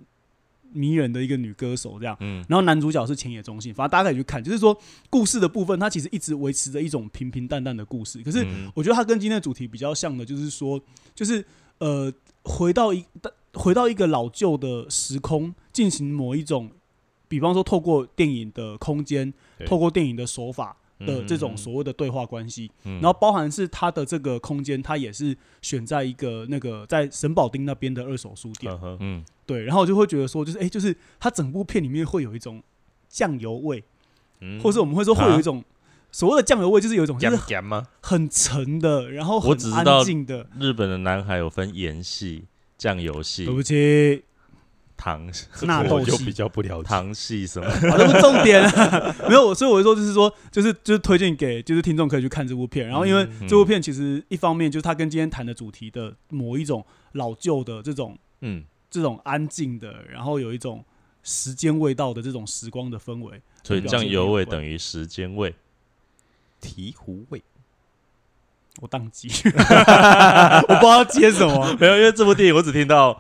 [0.74, 2.16] 迷人的一个女歌手这样。
[2.22, 4.74] 嗯然后男主角是浅野忠信，反正大家可以去看，就是说
[5.10, 8.24] 故事的部分，它其实一直维持着一种平平淡淡的故事。
[8.24, 10.82] 可是嗯我觉得它跟今天的主题比较像的，就是说，
[11.14, 11.44] 就是
[11.80, 12.10] 呃，
[12.44, 13.04] 回到一
[13.52, 16.72] 回到一个老旧的时空，进行某一种，
[17.28, 19.34] 比方说透过电影的空间，
[19.66, 23.02] 透过电影的手法的这种嗯所谓的对话关系，嗯。
[23.02, 32.62] 然后包含是它的这个空间，它也是选在一个那个在神保町那边的二手书店，嗯对，然后我就会觉得说，就是哎、就是它整部片里面会有一种
[33.10, 33.84] 酱油味，
[34.40, 34.60] 嗯。
[34.60, 35.64] 或是我们会说会有一种。
[36.14, 37.38] 所谓的酱油味，就是有一种就是？
[38.02, 40.46] 很沉的，然后很安静的。
[40.60, 42.44] 日本的男孩有分盐系、
[42.78, 43.46] 酱油系。
[43.46, 44.22] 对、不起，
[45.02, 45.28] 糖
[45.64, 46.88] 纳豆就比较不了解。
[46.88, 47.68] 糖系什么。
[47.90, 49.16] 好，这不重点啊。
[49.28, 52.88] 没有，所以我就说，就是说，就是就是推荐给就是听众可以去看这部片。
[52.88, 60.86] 然后，因为嗯这部片其实一方面就是它跟今天谈的主题的某一种老旧的这种嗯，这种安静的，然后有一种
[61.24, 63.42] 时间味道的这种时光的氛围。
[63.64, 65.56] 所以酱油味等于时间味。
[66.62, 67.42] 醍醐味，
[68.82, 71.76] 我宕机， 我不知道接什么。
[71.80, 73.20] 没有，因为这部电影我只听到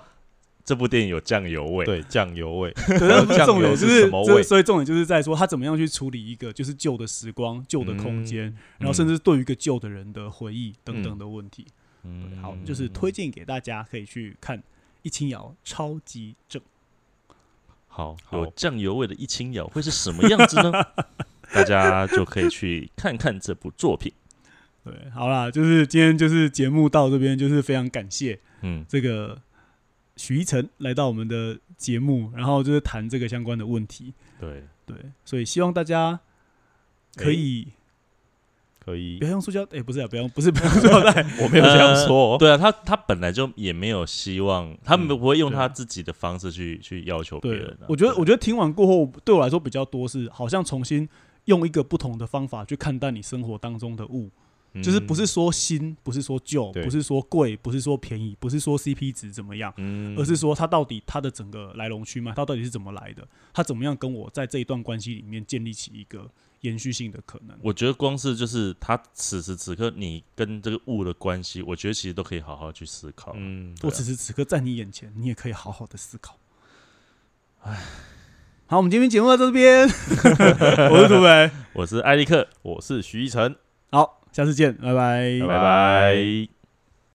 [0.64, 1.86] 这部电影有酱油味。
[1.86, 2.72] 对，酱油味。
[2.88, 11.66] 对，那不是重是是什么味所以重点就是在说他怎么样去处理一个就是旧的时光、旧的空间，嗯然后甚至对于一个旧的人的回忆等等的问题。
[12.04, 14.62] 嗯好，就是推荐给大家可以去看
[15.04, 16.62] 一清瑶超级正。
[17.88, 20.72] 好好有酱油味的一清瑶会是什么样子呢？
[21.54, 24.12] 大家就可以去看看这部作品。
[24.84, 29.40] 对，好啦，就是今天就是节目到这边，就是非常感谢嗯，这个
[30.18, 34.14] 许一成来到我们的节目，然后就是谈这个相关的问题。
[34.40, 34.96] 对，对，
[35.26, 36.20] 所以希望大家
[37.16, 37.68] 可以
[38.84, 42.38] 可以不，要用塑胶，哎、不是啊，不要用，不是不要用塑料袋， 我没有这样说。
[42.38, 51.08] 对啊，他他本来就也没有希望，他们嗯不会用他自己的方式去去要求别人啊。，我觉得，我觉得听完过后，对我来说比较多是好像重新
[51.46, 54.30] 用一个不同的方法去看待你生活当中的物，
[54.82, 66.30] 就是不是说新，不是说旧，不是说贵，不是说便宜，不是说 CP 值怎么样，嗯，而是说它到底它的整个来龙去脉，它到底是怎么来的，它怎么样跟我在这一段关系里面建立起一个
[66.62, 67.58] 延续性的可能。
[67.62, 73.34] 我觉得光是就是他此时此刻你跟这个物的关系，我觉得其实都可以好好去思考。
[73.36, 76.38] 嗯，我此时此刻在你眼前，你也可以好好的思考。
[77.64, 77.78] 唉，
[78.68, 79.86] 好，我们今天节目到这边，
[80.90, 83.56] 我是土北，我是艾利克，我是徐一晨，
[83.92, 85.40] 好，下次见，拜拜。
[85.42, 86.16] 拜拜。
[86.16, 86.61] 拜